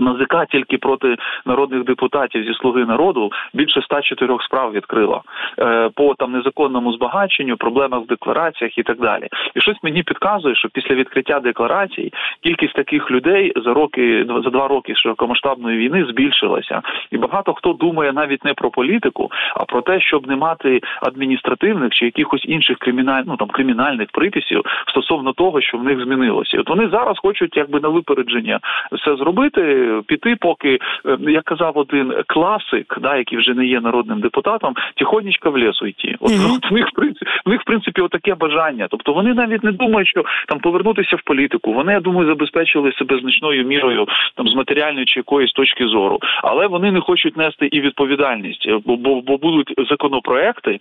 НАЗК 0.00 0.46
тільки 0.50 0.78
проти 0.78 1.16
народних 1.46 1.84
депутатів 1.84 2.44
зі 2.44 2.54
слуги 2.54 2.84
народу 2.84 3.30
більше 3.54 3.82
104 3.82 4.36
справ 4.40 4.72
відкрила 4.72 5.20
е, 5.58 5.90
по 5.94 6.14
там 6.14 6.32
незаконному 6.32 6.92
збагаченню, 6.92 7.56
проблемах 7.56 8.02
в 8.02 8.06
деклараціях 8.06 8.78
і 8.78 8.82
так 8.82 9.00
далі. 9.00 9.28
І 9.54 9.60
щось 9.60 9.76
мені 9.82 10.02
підказує, 10.02 10.54
що 10.54 10.68
після 10.68 10.94
відкриття 10.94 11.40
декларацій 11.40 12.12
кількість 12.42 12.74
таких 12.74 13.10
людей 13.10 13.52
за 13.64 13.74
роки 13.74 14.26
за 14.44 14.50
два 14.50 14.68
роки 14.68 14.94
широкомасштабної 14.94 15.78
війни 15.78 16.04
збільшилася, 16.04 16.82
і 17.10 17.18
багато 17.18 17.54
хто 17.54 17.72
думає 17.72 18.12
навіть 18.12 18.44
не 18.44 18.54
про 18.54 18.70
політику, 18.70 19.30
а 19.54 19.64
про 19.64 19.82
те, 19.82 20.00
щоб 20.00 20.28
не 20.28 20.36
мати 20.36 20.80
адміністративних 21.02 21.92
чи 21.92 22.04
якихось 22.04 22.44
інших 22.44 22.78
криміналь, 22.78 23.22
ну 23.26 23.36
там 23.36 23.48
кримінальних 23.48 24.08
приписів 24.12 24.62
стосовно 24.88 25.32
того, 25.32 25.60
що 25.60 25.78
в 25.78 25.84
них 25.84 26.04
змінилося. 26.04 26.60
От 26.60 26.68
вони 26.68 26.88
зараз 26.88 27.18
хочуть 27.18 27.56
якби 27.56 27.80
на 27.80 27.88
випередження 27.88 28.60
все 28.92 29.16
зробити 29.16 29.89
піти, 30.06 30.36
поки 30.40 30.78
е, 31.06 31.18
як 31.20 31.44
казав 31.44 31.78
один 31.78 32.14
класик, 32.26 32.98
да, 33.00 33.16
який 33.16 33.38
вже 33.38 33.54
не 33.54 33.66
є 33.66 33.80
народним 33.80 34.20
депутатом, 34.20 34.74
тихонечко 34.96 35.50
в 35.50 35.58
лісу 35.58 35.86
йти. 35.86 36.16
От, 36.20 36.32
mm-hmm. 36.32 36.54
от 36.56 36.70
в 36.70 36.74
них 36.74 36.88
в 36.88 36.94
принципі 36.94 37.30
в 37.46 37.48
них 37.48 37.60
в 37.60 37.64
принципі 37.64 38.00
отаке 38.00 38.34
бажання. 38.34 38.86
Тобто 38.90 39.12
вони 39.12 39.34
навіть 39.34 39.64
не 39.64 39.72
думають, 39.72 40.08
що 40.08 40.24
там 40.48 40.58
повернутися 40.58 41.16
в 41.16 41.22
політику. 41.22 41.72
Вони 41.72 41.92
я 41.92 42.00
думаю, 42.00 42.28
забезпечили 42.28 42.92
себе 42.92 43.18
значною 43.20 43.64
мірою 43.64 44.06
там 44.36 44.48
з 44.48 44.54
матеріальної 44.54 45.04
чи 45.04 45.20
якоїсь 45.20 45.52
точки 45.52 45.86
зору, 45.86 46.18
але 46.42 46.66
вони 46.66 46.92
не 46.92 47.00
хочуть 47.00 47.36
нести 47.36 47.66
і 47.66 47.80
відповідальність, 47.80 48.68
бо 48.86 48.96
бо, 48.96 49.20
бо 49.20 49.38
будуть 49.38 49.74
законопроекти 49.90 50.80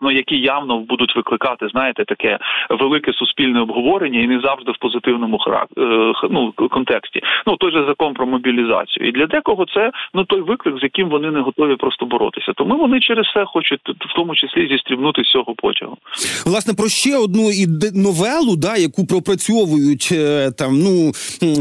ну 0.00 0.10
які 0.10 0.36
явно 0.36 0.78
будуть 0.78 1.16
викликати, 1.16 1.68
знаєте, 1.72 2.04
таке 2.04 2.38
велике 2.70 3.12
суспільне 3.12 3.60
обговорення 3.60 4.20
і 4.20 4.26
не 4.26 4.40
завжди 4.40 4.72
в 4.72 4.78
позитивному 4.78 5.38
характері, 5.38 5.84
ну, 6.30 6.52
контексті. 6.52 7.20
Ну 7.46 7.56
той 7.56 7.72
же 7.72 7.84
закон 7.88 8.14
про 8.14 8.26
мобілізацію. 8.26 9.08
І 9.08 9.12
для 9.12 9.26
декого 9.26 9.66
це 9.74 9.90
ну 10.14 10.24
той 10.24 10.40
виклик, 10.40 10.78
з 10.80 10.82
яким 10.82 11.08
вони 11.08 11.30
не 11.30 11.40
готові 11.40 11.76
просто 11.76 12.06
боротися. 12.06 12.52
Тому 12.56 12.76
вони 12.76 13.00
через 13.00 13.26
це 13.34 13.44
хочуть 13.44 13.80
в 13.88 14.14
тому 14.16 14.34
числі 14.34 14.68
зістрібнути 14.68 15.24
з 15.24 15.30
цього 15.30 15.54
потягу. 15.54 15.96
Власне 16.46 16.74
про 16.74 16.88
ще 16.88 17.16
одну 17.16 17.50
і 17.50 17.66
новелу, 17.94 18.56
да, 18.56 18.76
яку 18.76 19.06
пропрацьовують 19.06 20.08
е, 20.12 20.50
там. 20.58 20.70
Ну 20.78 21.12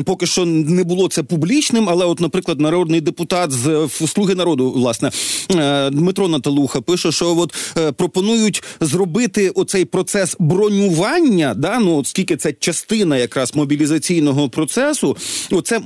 поки 0.05 0.25
що 0.25 0.45
не 0.45 0.83
було 0.83 1.07
це 1.07 1.23
публічним, 1.23 1.89
але, 1.89 2.05
от, 2.05 2.19
наприклад, 2.19 2.59
народний 2.59 3.01
депутат 3.01 3.51
з 3.51 3.87
слуги 3.89 4.35
народу, 4.35 4.71
власне, 4.71 5.09
е, 5.55 5.89
Дмитро 5.89 6.27
Наталуха 6.27 6.81
пише, 6.81 7.11
що 7.11 7.25
от 7.25 7.49
е, 7.77 7.91
пропонує 7.91 8.28
пропонують 8.29 8.63
зробити 8.81 9.49
оцей 9.49 9.85
процес 9.85 10.35
бронювання, 10.39 11.53
да, 11.53 11.79
ну 11.79 11.97
оскільки 11.97 12.37
це 12.37 12.53
частина 12.53 13.17
якраз 13.17 13.55
мобілізаційного 13.55 14.49
процесу, 14.49 15.17
оце 15.51 15.79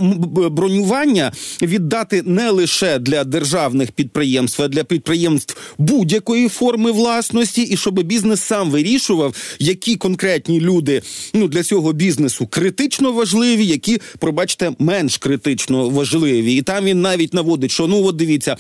бронювання 0.52 1.32
віддати 1.62 2.22
не 2.26 2.50
лише 2.50 3.00
для 3.00 3.24
державних 3.24 3.92
підприємств, 3.92 4.62
а 4.62 4.68
для 4.68 4.84
підприємств 4.84 5.58
будь-якої 5.78 6.50
форми 6.50 6.92
власності, 6.92 7.62
і 7.62 7.78
щоб 7.78 8.04
бізнес 8.04 8.42
сам 8.42 8.72
вирішував, 8.72 9.36
які 9.60 9.96
конкретні 9.96 10.60
люди 10.60 11.02
ну 11.34 11.48
для 11.48 11.64
цього 11.64 11.94
бізнесу 11.94 12.48
критично 12.48 13.12
важливі, 13.12 13.66
які, 13.66 14.02
пробачте, 14.20 14.72
менш 14.80 15.18
критично 15.18 15.90
важливі, 15.90 16.56
і 16.56 16.62
там 16.62 16.86
він 16.86 17.02
навіть 17.02 17.34
наводить, 17.34 17.72
що 17.72 17.88
ну 17.88 18.06
от 18.06 18.16
дивіться. 18.16 18.58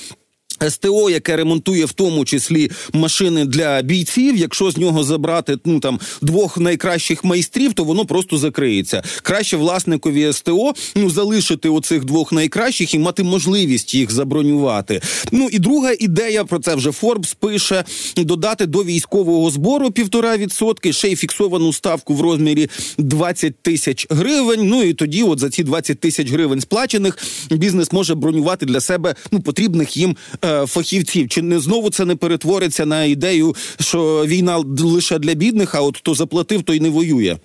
СТО, 0.69 1.09
яке 1.09 1.35
ремонтує 1.35 1.85
в 1.85 1.91
тому 1.91 2.25
числі 2.25 2.71
машини 2.93 3.45
для 3.45 3.81
бійців. 3.81 4.37
Якщо 4.37 4.71
з 4.71 4.77
нього 4.77 5.03
забрати 5.03 5.57
ну 5.65 5.79
там 5.79 5.99
двох 6.21 6.57
найкращих 6.57 7.23
майстрів, 7.23 7.73
то 7.73 7.83
воно 7.83 8.05
просто 8.05 8.37
закриється. 8.37 9.03
Краще 9.21 9.57
власникові 9.57 10.33
СТО 10.33 10.73
ну 10.95 11.09
залишити 11.09 11.69
оцих 11.69 12.05
двох 12.05 12.31
найкращих 12.31 12.93
і 12.93 12.99
мати 12.99 13.23
можливість 13.23 13.95
їх 13.95 14.11
забронювати. 14.11 15.01
Ну 15.31 15.49
і 15.51 15.59
друга 15.59 15.91
ідея 15.99 16.43
про 16.43 16.59
це 16.59 16.75
вже 16.75 16.91
Форбс 16.91 17.33
пише: 17.33 17.83
додати 18.17 18.65
до 18.65 18.83
військового 18.83 19.49
збору 19.49 19.91
півтора 19.91 20.37
відсотки, 20.37 20.93
ще 20.93 21.07
й 21.07 21.15
фіксовану 21.15 21.73
ставку 21.73 22.13
в 22.13 22.21
розмірі 22.21 22.69
20 22.97 23.55
тисяч 23.61 24.07
гривень. 24.09 24.67
Ну 24.67 24.83
і 24.83 24.93
тоді, 24.93 25.23
от 25.23 25.39
за 25.39 25.49
ці 25.49 25.63
20 25.63 25.99
тисяч 25.99 26.31
гривень 26.31 26.61
сплачених, 26.61 27.17
бізнес 27.51 27.91
може 27.91 28.15
бронювати 28.15 28.65
для 28.65 28.79
себе 28.79 29.15
ну 29.31 29.39
потрібних 29.39 29.97
їм 29.97 30.17
е, 30.45 30.52
фахівців? 30.67 31.29
Чи 31.29 31.41
не 31.41 31.59
знову 31.59 31.89
це 31.89 32.05
не 32.05 32.15
перетвориться 32.15 32.85
на 32.85 33.03
ідею, 33.03 33.55
що 33.79 34.25
війна 34.25 34.57
лише 34.79 35.19
для 35.19 35.33
бідних? 35.33 35.75
А 35.75 35.81
от 35.81 35.97
хто 35.97 36.15
заплатив, 36.15 36.63
той 36.63 36.79
не 36.79 36.89
воює? 36.89 37.37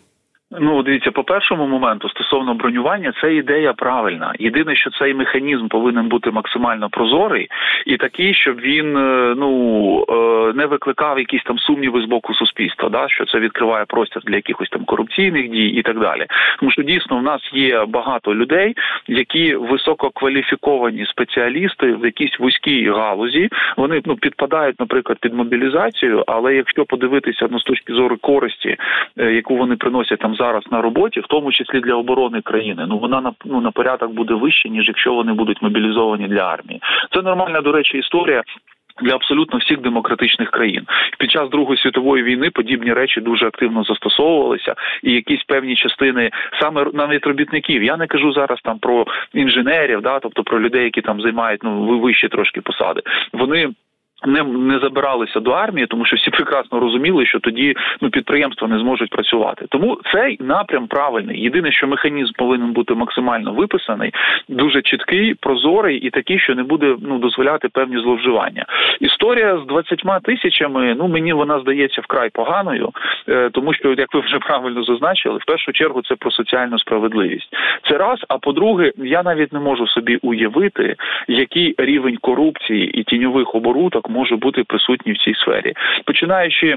Ну, 0.51 0.83
дивіться, 0.83 1.11
по 1.11 1.25
першому 1.25 1.67
моменту 1.67 2.09
стосовно 2.09 2.55
бронювання, 2.55 3.13
це 3.21 3.35
ідея 3.35 3.73
правильна. 3.73 4.35
Єдине, 4.39 4.77
що 4.77 4.91
цей 4.91 5.15
механізм 5.15 5.69
повинен 5.69 6.09
бути 6.09 6.31
максимально 6.31 6.89
прозорий 6.91 7.49
і 7.87 7.97
такий, 7.97 8.35
щоб 8.35 8.61
він 8.61 8.97
е, 8.97 9.35
ну 9.37 10.05
е, 10.09 10.53
не 10.53 10.67
викликав 10.67 11.19
якісь 11.19 11.43
там 11.43 11.59
сумніви 11.59 12.03
з 12.03 12.05
боку 12.05 12.35
суспільства, 12.35 12.89
да 12.89 13.09
що 13.09 13.25
це 13.25 13.39
відкриває 13.39 13.85
простір 13.85 14.23
для 14.25 14.37
якихось 14.37 14.69
там 14.69 14.85
корупційних 14.85 15.51
дій 15.51 15.69
і 15.69 15.83
так 15.83 16.01
далі. 16.01 16.27
Тому 16.59 16.71
що 16.71 16.83
дійсно 16.83 17.19
в 17.19 17.23
нас 17.23 17.41
є 17.53 17.85
багато 17.85 18.35
людей, 18.35 18.77
які 19.07 19.55
висококваліфіковані 19.55 21.07
спеціалісти 21.07 21.93
в 21.93 22.05
якійсь 22.05 22.39
вузькій 22.39 22.91
галузі. 22.91 23.49
Вони 23.77 24.01
ну 24.05 24.17
підпадають, 24.17 24.81
наприклад, 24.81 25.19
під 25.21 25.35
мобілізацію, 25.35 26.25
але 26.27 26.55
якщо 26.55 26.85
подивитися 26.85 27.49
ну, 27.51 27.61
з 27.61 27.65
точки 27.65 27.93
зору 27.93 28.17
користі, 28.17 28.77
е, 29.19 29.33
яку 29.33 29.57
вони 29.57 29.77
приносять 29.77 30.19
там 30.19 30.35
зараз 30.39 30.63
на 30.71 30.83
роботі, 30.83 31.21
в 31.21 31.27
тому 31.27 31.53
числі 31.53 31.81
для 31.81 31.95
оборони 31.95 32.41
країни. 32.41 32.87
Ну 32.89 32.99
вона 32.99 33.21
на 33.21 33.33
ну 33.45 33.61
на 33.61 33.71
порядок 33.71 34.13
буде 34.13 34.35
вище, 34.35 34.69
ніж 34.69 34.89
якщо 34.89 35.15
вони 35.15 35.33
будуть 35.33 35.63
мобілізовані 35.63 36.29
для 36.29 36.43
армії. 36.43 36.81
Це 37.15 37.23
нормальна 37.23 37.61
до 37.61 37.73
речі 37.73 37.99
історія. 37.99 38.43
Для 39.03 39.15
абсолютно 39.15 39.59
всіх 39.59 39.81
демократичних 39.81 40.51
країн 40.51 40.87
під 41.19 41.31
час 41.31 41.51
Другої 41.51 41.79
світової 41.79 42.23
війни 42.23 42.51
подібні 42.51 42.93
речі 42.93 43.21
дуже 43.21 43.47
активно 43.47 43.85
застосовувалися, 43.85 44.75
і 45.03 45.13
якісь 45.13 45.45
певні 45.45 45.77
частини 45.77 46.31
саме 46.61 46.87
навіть 46.93 47.27
робітників. 47.27 47.83
Я 47.83 47.97
не 47.97 48.07
кажу 48.07 48.33
зараз 48.33 48.59
там 48.65 48.79
про 48.79 49.07
інженерів, 49.35 50.03
да, 50.03 50.19
тобто 50.19 50.43
про 50.43 50.61
людей, 50.61 50.85
які 50.85 51.01
там 51.01 51.21
займають 51.21 51.63
ну 51.65 51.99
вищі 51.99 52.29
трошки 52.29 52.61
посади. 52.61 53.03
Вони 53.33 53.69
не 54.27 54.43
не 54.43 54.79
забиралися 54.79 55.41
до 55.41 55.51
армії, 55.51 55.87
тому 55.87 56.05
що 56.05 56.17
всі 56.17 56.31
прекрасно 56.31 56.81
розуміли, 56.81 57.27
що 57.27 57.41
тоді 57.41 57.77
ну 58.01 58.11
підприємства 58.11 58.69
не 58.69 58.79
зможуть 58.79 59.11
працювати. 59.11 59.67
Тому 59.69 59.99
цей 60.13 60.37
напрям 60.41 60.87
правильний. 60.87 61.43
Єдине, 61.43 61.73
що 61.73 61.87
механізм 61.87 62.33
повинен 62.33 62.73
бути 62.73 62.95
максимально 62.95 63.53
виписаний, 63.53 64.13
дуже 64.49 64.83
чіткий, 64.83 65.35
прозорий 65.35 65.99
і 65.99 66.11
такий, 66.11 66.39
що 66.39 66.55
не 66.55 66.63
буде 66.63 66.97
ну 67.03 67.19
дозволяти 67.19 67.69
певні 67.69 67.99
зловживання. 67.99 68.67
Історія 69.01 69.59
з 69.59 69.67
20 69.67 70.23
тисячами. 70.23 70.95
Ну 70.99 71.09
мені 71.09 71.33
вона 71.33 71.61
здається 71.61 72.01
вкрай 72.01 72.31
поганою, 72.31 72.91
е, 73.29 73.51
тому 73.51 73.75
що, 73.75 73.95
як 73.99 74.15
ви 74.15 74.21
вже 74.21 74.39
правильно 74.39 74.85
зазначили, 74.85 75.39
в 75.39 75.45
першу 75.45 75.73
чергу 75.73 76.03
це 76.03 76.15
про 76.15 76.31
соціальну 76.31 76.79
справедливість. 76.79 77.49
Це 77.89 77.99
раз. 77.99 78.19
А 78.29 78.39
по-друге, 78.39 78.93
я 78.97 79.23
навіть 79.23 79.53
не 79.53 79.61
можу 79.61 79.87
собі 79.87 80.19
уявити, 80.23 80.97
який 81.29 81.75
рівень 81.79 82.17
корупції 82.17 82.91
і 83.01 83.03
тіньових 83.03 83.55
оборудок 83.55 84.08
може 84.09 84.37
бути 84.37 84.65
присутній 84.65 85.13
в 85.13 85.19
цій 85.19 85.35
сфері, 85.35 85.75
починаючи. 86.05 86.77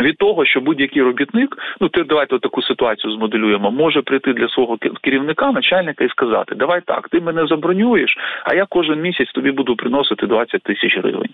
Від 0.00 0.16
того, 0.16 0.44
що 0.44 0.60
будь-який 0.60 1.02
робітник, 1.02 1.58
ну 1.80 1.88
ти 1.88 2.04
давайте 2.04 2.38
таку 2.38 2.62
ситуацію 2.62 3.12
змоделюємо, 3.12 3.70
може 3.70 4.02
прийти 4.02 4.32
для 4.32 4.48
свого 4.48 4.78
керівника, 5.02 5.52
начальника 5.52 6.04
і 6.04 6.08
сказати: 6.08 6.54
Давай 6.54 6.80
так, 6.80 7.08
ти 7.08 7.20
мене 7.20 7.46
забронюєш, 7.46 8.16
а 8.44 8.54
я 8.54 8.66
кожен 8.68 9.00
місяць 9.00 9.32
тобі 9.32 9.50
буду 9.50 9.76
приносити 9.76 10.26
20 10.26 10.62
тисяч 10.62 10.98
гривень. 10.98 11.30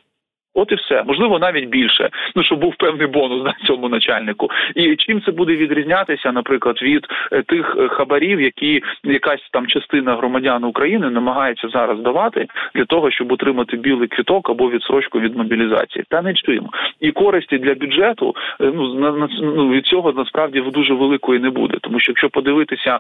От 0.58 0.72
і 0.72 0.74
все, 0.74 1.02
можливо, 1.06 1.38
навіть 1.38 1.68
більше. 1.68 2.10
Ну 2.36 2.42
щоб 2.42 2.60
був 2.60 2.74
певний 2.78 3.06
бонус 3.06 3.44
на 3.44 3.54
цьому 3.66 3.88
начальнику. 3.88 4.50
І 4.74 4.96
чим 4.96 5.22
це 5.22 5.32
буде 5.32 5.56
відрізнятися, 5.56 6.32
наприклад, 6.32 6.82
від 6.82 7.06
е, 7.32 7.42
тих 7.42 7.76
е, 7.78 7.88
хабарів, 7.88 8.40
які 8.40 8.82
якась 9.04 9.40
там 9.52 9.66
частина 9.66 10.16
громадян 10.16 10.64
України 10.64 11.10
намагається 11.10 11.68
зараз 11.68 12.00
давати 12.00 12.46
для 12.74 12.84
того, 12.84 13.10
щоб 13.10 13.32
отримати 13.32 13.76
білий 13.76 14.08
квіток 14.08 14.50
або 14.50 14.70
відсрочку 14.70 15.20
від 15.20 15.36
мобілізації, 15.36 16.04
та 16.08 16.22
не 16.22 16.34
чим. 16.34 16.66
І 17.00 17.10
користі 17.10 17.58
для 17.58 17.74
бюджету 17.74 18.34
е, 18.60 18.72
ну 18.74 18.94
на 18.94 19.28
ну, 19.40 19.70
від 19.70 19.86
цього 19.86 20.12
насправді 20.12 20.60
дуже 20.60 20.94
великої 20.94 21.40
не 21.40 21.50
буде, 21.50 21.78
тому 21.80 22.00
що 22.00 22.12
якщо 22.12 22.30
подивитися 22.30 22.98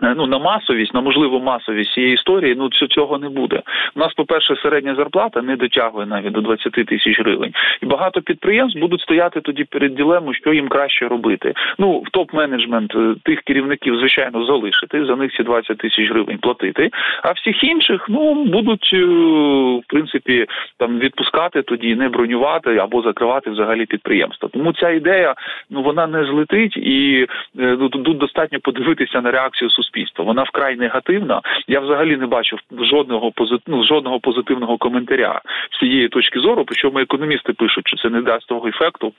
ну 0.00 0.26
на 0.26 0.38
масовість, 0.38 0.94
на 0.94 1.00
можливу 1.00 1.40
масовість 1.40 1.92
цієї 1.92 2.14
історії, 2.14 2.54
ну 2.58 2.68
цього 2.70 3.18
не 3.18 3.28
буде. 3.28 3.62
У 3.96 4.00
нас, 4.00 4.14
по 4.14 4.24
перше, 4.24 4.56
середня 4.56 4.94
зарплата 4.94 5.42
не 5.42 5.56
дотягує 5.56 6.06
навіть 6.06 6.32
до 6.32 6.40
20 6.40 6.72
тисяч 6.72 7.20
гривень, 7.20 7.52
і 7.82 7.86
багато 7.86 8.22
підприємств 8.22 8.80
будуть 8.80 9.00
стояти 9.00 9.40
тоді 9.40 9.64
перед 9.64 9.94
ділемою, 9.94 10.34
що 10.34 10.52
їм 10.52 10.68
краще 10.68 11.08
робити. 11.08 11.54
Ну 11.78 11.98
в 11.98 12.18
топ-менеджмент 12.18 12.96
е, 12.96 13.14
тих 13.24 13.40
керівників, 13.40 13.98
звичайно, 13.98 14.46
залишити 14.46 15.04
за 15.04 15.16
них 15.16 15.32
ці 15.32 15.42
20 15.42 15.78
тисяч 15.78 16.10
гривень 16.10 16.38
платити. 16.38 16.90
А 17.22 17.32
всіх 17.32 17.64
інших 17.64 18.06
ну 18.08 18.44
будуть 18.44 18.90
е, 18.92 19.04
в 19.04 19.82
принципі 19.88 20.46
там 20.78 20.98
відпускати 20.98 21.62
тоді, 21.62 21.94
не 21.94 22.08
бронювати 22.08 22.76
або 22.76 23.02
закривати 23.02 23.50
взагалі 23.50 23.86
підприємства. 23.86 24.48
Тому 24.52 24.72
ця 24.72 24.90
ідея 24.90 25.34
ну 25.70 25.82
вона 25.82 26.06
не 26.06 26.24
злетить, 26.24 26.76
і 26.76 27.26
тут 27.92 28.18
достатньо 28.18 28.60
подивитися 28.60 29.20
на 29.20 29.30
реакцію 29.30 29.70
суспільства 29.70 29.87
суспільства. 29.88 30.24
Вона 30.24 30.42
вкрай 30.42 30.76
негативна. 30.76 31.40
Я 31.68 31.80
взагалі 31.80 32.16
не 32.16 32.26
бачив 32.26 32.58
жодного 32.80 33.32
ну, 33.66 33.84
жодного 33.84 34.20
позитивного 34.20 34.78
коментаря 34.78 35.40
з 35.70 35.78
цієї 35.78 36.08
точки 36.08 36.40
зору. 36.40 36.64
Причому 36.64 36.98
економісти 36.98 37.52
пишуть, 37.52 37.88
що 37.88 37.96
це 37.96 38.10
не 38.10 38.22
дасть 38.22 38.46
того 38.46 38.68
ефекту 38.68 39.12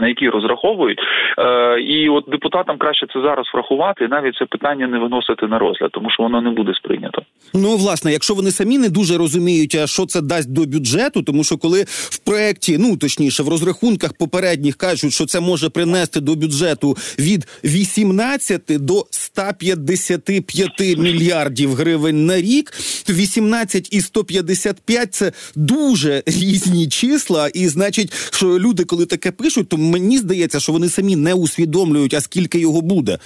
на 0.00 0.08
які 0.08 0.28
розраховують, 0.28 1.00
Е, 1.38 1.80
і 1.80 2.08
от 2.08 2.24
депутатам 2.28 2.78
краще 2.78 3.06
це 3.12 3.20
зараз 3.20 3.46
врахувати, 3.54 4.04
і 4.04 4.08
навіть 4.08 4.34
це 4.34 4.44
питання 4.44 4.86
не 4.86 4.98
виносити 4.98 5.46
на 5.46 5.58
розгляд, 5.58 5.90
тому 5.92 6.10
що 6.10 6.22
воно 6.22 6.40
не 6.40 6.50
буде 6.50 6.74
сприйнято. 6.74 7.22
Ну 7.54 7.76
власне, 7.76 8.12
якщо 8.12 8.34
вони 8.34 8.50
самі 8.50 8.78
не 8.78 8.88
дуже 8.88 9.18
розуміють, 9.18 9.78
що 9.84 10.06
це 10.06 10.20
дасть 10.20 10.52
до 10.52 10.64
бюджету, 10.64 11.22
тому 11.22 11.44
що 11.44 11.56
коли 11.56 11.84
в 11.88 12.18
проєкті, 12.18 12.78
ну 12.78 12.96
точніше, 12.96 13.42
в 13.42 13.48
розрахунках 13.48 14.12
попередніх 14.18 14.76
кажуть, 14.76 15.12
що 15.12 15.26
це 15.26 15.40
може 15.40 15.70
принести 15.70 16.20
до 16.20 16.34
бюджету 16.34 16.96
від 17.18 17.60
18 17.64 18.62
до 18.68 19.04
155 19.10 20.98
мільярдів 20.98 21.74
гривень 21.74 22.26
на 22.26 22.36
рік, 22.40 22.72
то 23.06 23.12
18 23.12 23.94
і 23.94 24.00
155– 24.00 25.08
це 25.14 25.32
дуже 25.56 26.22
різні 26.26 26.88
числа, 26.88 27.48
і 27.48 27.68
значить, 27.68 28.12
що 28.32 28.46
люди, 28.46 28.84
коли 28.84 29.06
таке 29.06 29.30
пишуть, 29.30 29.68
то 29.68 29.76
мені 29.90 30.16
здається, 30.18 30.60
що 30.60 30.72
вони 30.72 30.86
самі 30.86 31.16
не 31.16 31.34
усвідомлюють, 31.34 32.14
а 32.14 32.20
скільки 32.20 32.58
його 32.58 32.80
буде. 32.82 33.18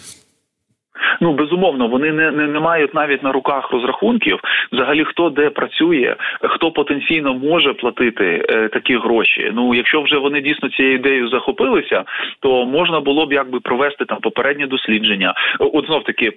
Ну 1.21 1.33
безумовно, 1.33 1.89
вони 1.89 2.13
не, 2.13 2.31
не 2.31 2.47
не, 2.47 2.61
мають 2.61 2.95
навіть 2.95 3.23
на 3.23 3.33
руках 3.33 3.73
розрахунків. 3.73 4.41
Взагалі, 4.73 5.05
хто 5.05 5.31
де 5.31 5.51
працює, 5.51 6.17
хто 6.43 6.73
потенційно 6.73 7.35
може 7.35 7.73
платити 7.73 8.47
е, 8.49 8.69
такі 8.69 8.97
гроші. 8.97 9.51
Ну 9.55 9.75
якщо 9.75 10.03
вже 10.03 10.19
вони 10.19 10.41
дійсно 10.41 10.69
цією 10.69 10.95
ідеєю 10.95 11.29
захопилися, 11.29 12.05
то 12.41 12.67
можна 12.67 13.01
було 13.01 13.27
б 13.27 13.33
якби 13.33 13.61
провести 13.61 14.05
там 14.05 14.19
попереднє 14.19 14.67
дослідження. 14.67 15.35
От 15.59 15.87
знов 15.87 16.05
таки 16.05 16.33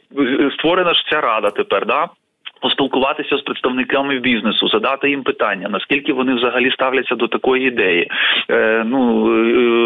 створена 0.57 0.93
ж 0.93 1.05
ця 1.12 1.21
рада 1.21 1.49
тепер, 1.49 1.86
да 1.86 2.07
поспілкуватися 2.63 3.38
з 3.38 3.41
представниками 3.41 4.19
бізнесу, 4.19 4.67
задати 4.67 5.10
їм 5.10 5.23
питання, 5.23 5.69
наскільки 5.69 6.13
вони 6.13 6.34
взагалі 6.34 6.71
ставляться 6.71 7.15
до 7.15 7.28
такої 7.28 7.67
ідеї, 7.67 8.12
е, 8.49 8.84
ну 8.86 9.30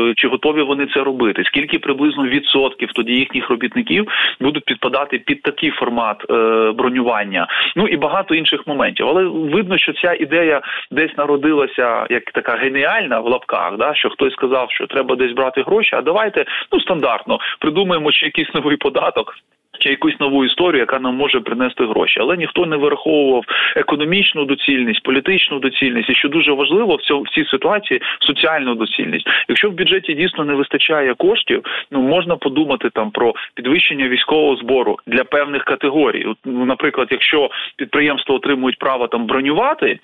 е, 0.10 0.14
чи 0.16 0.28
готові 0.28 0.62
вони 0.62 0.88
це 0.94 1.00
робити? 1.04 1.44
Скільки 1.46 1.80
приблизно 1.80 2.28
відсотків 2.28 2.90
тоді 2.96 3.14
їхніх 3.14 3.50
робітників 3.50 4.08
будуть 4.40 4.66
підпадати 4.66 5.18
під 5.18 5.42
такий 5.42 5.72
формат 5.72 6.26
е, 6.30 6.34
бронювання? 6.72 7.48
Ну 7.76 7.88
і 7.88 7.98
багато 7.98 8.36
інших 8.36 8.68
моментів. 8.68 9.08
Але 9.10 9.24
видно, 9.26 9.78
що 9.78 9.94
ця 9.94 10.14
ідея 10.14 10.62
десь 10.92 11.18
народилася 11.18 12.08
як 12.10 12.24
така 12.24 12.56
геніальна 12.56 13.20
в 13.20 13.28
лапках, 13.28 13.78
да 13.78 13.96
що 13.96 14.10
хтось 14.10 14.34
сказав, 14.34 14.72
що 14.72 14.88
треба 14.88 15.16
десь 15.16 15.34
брати 15.34 15.62
гроші. 15.62 15.96
А 15.96 16.02
давайте 16.02 16.46
ну 16.72 16.80
стандартно 16.80 17.40
придумаємо 17.60 18.12
чи 18.12 18.26
якийсь 18.26 18.54
новий 18.54 18.78
податок 18.78 19.34
чи 19.80 19.90
якусь 19.90 20.20
нову 20.20 20.46
історію, 20.46 20.80
яка 20.80 21.00
нам 21.00 21.16
може 21.16 21.40
принести 21.40 21.86
гроші, 21.86 22.20
але 22.20 22.38
ніхто 22.38 22.66
не 22.66 22.78
вираховував 22.78 23.44
економічну 23.76 24.46
доцільність, 24.46 25.04
політичну 25.04 25.60
доцільність, 25.60 26.10
і 26.10 26.16
що 26.16 26.30
дуже 26.30 26.52
важливо 26.52 26.96
в 26.96 27.02
цьому 27.02 27.22
в 27.22 27.30
цій 27.30 27.46
ситуації 27.46 28.02
соціальну 28.20 28.76
доцільність. 28.76 29.28
Якщо 29.50 29.70
в 29.70 29.74
бюджеті 29.74 30.14
дійсно 30.14 30.46
не 30.46 30.54
вистачає 30.54 31.14
коштів, 31.14 31.64
ну 31.92 32.02
можна 32.02 32.36
подумати 32.36 32.90
там 32.90 33.12
про 33.12 33.34
підвищення 33.54 34.08
військового 34.08 34.56
збору 34.56 34.98
для 35.08 35.24
певних 35.24 35.64
категорій. 35.64 36.26
От, 36.26 36.38
наприклад, 36.46 37.08
якщо 37.12 37.50
підприємства 37.76 38.36
отримують 38.36 38.80
право 38.80 39.08
там 39.08 39.26
бронювати 39.26 40.00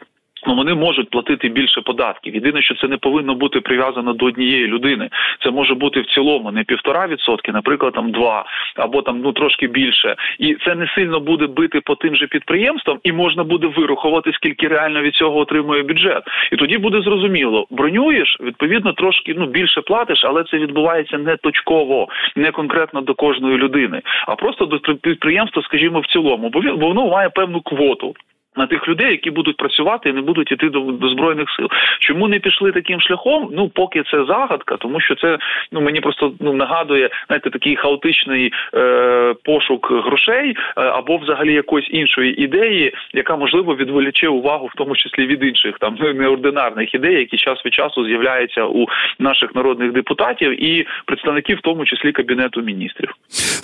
ну 0.48 0.56
вони 0.56 0.74
можуть 0.74 1.10
платити 1.10 1.50
більше 1.50 1.82
податків. 1.82 2.36
Єдине, 2.36 2.62
що 2.62 2.76
це 2.76 2.88
не 2.88 2.98
повинно 2.98 3.36
бути 3.36 3.62
прив'язано 3.62 4.14
до 4.14 4.26
однієї 4.26 4.68
людини. 4.68 5.10
Це 5.44 5.52
може 5.52 5.74
бути 5.74 6.02
в 6.02 6.06
цілому 6.06 6.52
не 6.52 6.64
півтора 6.64 7.08
відсотки, 7.08 7.52
наприклад, 7.52 7.94
там 7.94 8.12
два 8.12 8.46
або 8.76 9.02
там 9.02 9.22
ну 9.22 9.32
трошки 9.32 9.68
більше, 9.68 10.16
і 10.40 10.56
це 10.66 10.76
не 10.76 10.88
сильно 10.88 11.20
буде 11.20 11.48
бити 11.48 11.82
по 11.82 11.96
тим 11.96 12.16
же 12.16 12.28
підприємствам, 12.28 13.00
і 13.04 13.12
можна 13.12 13.44
буде 13.44 13.68
вирахувати, 13.68 14.32
скільки 14.34 14.68
реально 14.68 15.02
від 15.02 15.16
цього 15.16 15.40
отримує 15.40 15.84
бюджет. 15.84 16.24
І 16.52 16.56
тоді 16.56 16.78
буде 16.78 17.02
зрозуміло, 17.02 17.68
бронюєш 17.70 18.38
відповідно 18.42 18.94
трошки 18.94 19.36
ну 19.38 19.46
більше 19.46 19.82
платиш, 19.82 20.26
але 20.26 20.44
це 20.44 20.58
відбувається 20.58 21.18
не 21.18 21.38
точково, 21.38 22.08
не 22.36 22.52
конкретно 22.52 23.02
до 23.02 23.14
кожної 23.14 23.58
людини, 23.58 24.02
а 24.28 24.36
просто 24.36 24.66
до 24.66 24.80
підприємства, 24.80 25.62
скажімо, 25.62 26.00
в 26.00 26.06
цілому, 26.06 26.50
бо 26.50 26.60
він 26.60 26.72
воно 26.72 27.08
має 27.08 27.30
певну 27.30 27.62
квоту. 27.62 28.16
На 28.56 28.68
тих 28.68 28.88
людей, 28.88 29.12
які 29.12 29.32
будуть 29.32 29.58
працювати 29.58 30.10
і 30.10 30.14
не 30.14 30.22
будуть 30.22 30.52
іти 30.52 30.70
до, 30.70 30.80
до 30.80 31.10
збройних 31.10 31.50
сил. 31.58 31.68
Чому 32.00 32.28
не 32.28 32.40
пішли 32.40 32.72
таким 32.72 33.02
шляхом? 33.02 33.50
Ну 33.52 33.70
поки 33.70 34.04
це 34.12 34.26
загадка, 34.26 34.78
тому 34.78 35.02
що 35.02 35.16
це 35.16 35.38
ну 35.72 35.82
мені 35.82 36.02
просто 36.02 36.34
ну 36.40 36.54
нагадує 36.54 37.10
знаєте, 37.28 37.50
такий 37.50 37.76
хаотичний 37.76 38.52
е, 38.74 39.36
пошук 39.44 39.92
грошей 39.92 40.50
е, 40.50 40.82
або 40.82 41.18
взагалі 41.18 41.54
якоїсь 41.54 41.90
іншої 41.92 42.44
ідеї, 42.44 42.94
яка 43.14 43.36
можливо 43.36 43.76
відволіче 43.76 44.28
увагу, 44.28 44.66
в 44.66 44.78
тому 44.78 44.96
числі 44.96 45.26
від 45.26 45.44
інших 45.44 45.76
там 45.80 45.96
неординарних 46.16 46.96
ідей, 46.96 47.16
які 47.16 47.38
час 47.38 47.66
від 47.66 47.74
часу 47.74 48.06
з'являються 48.06 48.66
у 48.66 48.86
наших 49.20 49.56
народних 49.56 49.92
депутатів 49.92 50.64
і 50.64 50.86
представників, 51.06 51.58
в 51.58 51.62
тому 51.62 51.86
числі 51.86 52.12
кабінету 52.12 52.62
міністрів. 52.62 53.10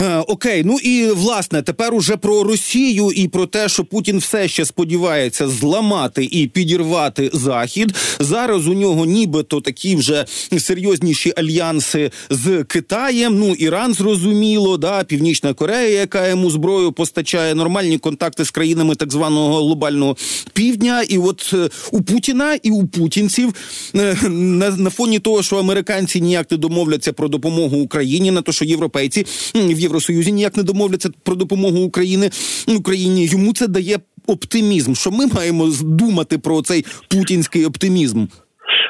Е, 0.01 0.23
окей, 0.27 0.63
ну 0.65 0.75
і 0.83 1.07
власне 1.15 1.61
тепер 1.61 1.93
уже 1.93 2.17
про 2.17 2.43
Росію 2.43 3.05
і 3.15 3.27
про 3.27 3.45
те, 3.45 3.67
що 3.67 3.83
Путін 3.83 4.17
все 4.17 4.47
ще 4.47 4.65
сподівається 4.79 5.49
зламати 5.49 6.29
і 6.31 6.47
підірвати 6.47 7.29
захід. 7.33 7.95
Зараз 8.19 8.67
у 8.67 8.73
нього 8.73 9.05
нібито 9.05 9.61
такі 9.61 9.95
вже 9.95 10.25
серйозніші 10.59 11.33
альянси 11.37 12.11
з 12.29 12.63
Китаєм. 12.63 13.39
Ну 13.39 13.53
Іран 13.53 13.93
зрозуміло, 13.93 14.77
да, 14.77 15.03
Північна 15.03 15.53
Корея, 15.53 15.99
яка 15.99 16.27
йому 16.27 16.51
зброю 16.51 16.91
постачає, 16.91 17.55
нормальні 17.55 17.97
контакти 17.97 18.45
з 18.45 18.51
країнами 18.51 18.95
так 18.95 19.11
званого 19.11 19.57
глобального 19.57 20.17
півдня. 20.53 21.03
І 21.09 21.17
от 21.17 21.51
е, 21.53 21.69
у 21.91 22.01
Путіна 22.01 22.53
і 22.63 22.71
у 22.71 22.87
путінців 22.87 23.53
е, 23.95 24.17
на, 24.29 24.69
на 24.69 24.89
фоні 24.89 25.19
того, 25.19 25.43
що 25.43 25.57
американці 25.57 26.21
ніяк 26.21 26.51
не 26.51 26.57
домовляться 26.57 27.13
про 27.13 27.27
допомогу 27.27 27.77
Україні, 27.77 28.31
на 28.31 28.41
то, 28.41 28.51
що 28.51 28.65
європейці 28.65 29.25
в 29.55 29.79
Євросоюзі 29.79 30.31
ніяк 30.31 30.57
не 30.57 30.63
домовляться 30.63 31.09
про 31.23 31.35
допомогу 31.35 31.79
України 31.79 32.31
Україні. 32.67 33.25
Йому 33.25 33.53
це 33.53 33.67
дає 33.67 33.99
оптимізм. 34.27 34.93
Що 34.93 35.11
ми 35.11 35.27
маємо 35.35 35.67
думати 35.83 36.37
про 36.37 36.61
цей 36.61 36.81
путінський 37.11 37.65
оптимізм? 37.65 38.25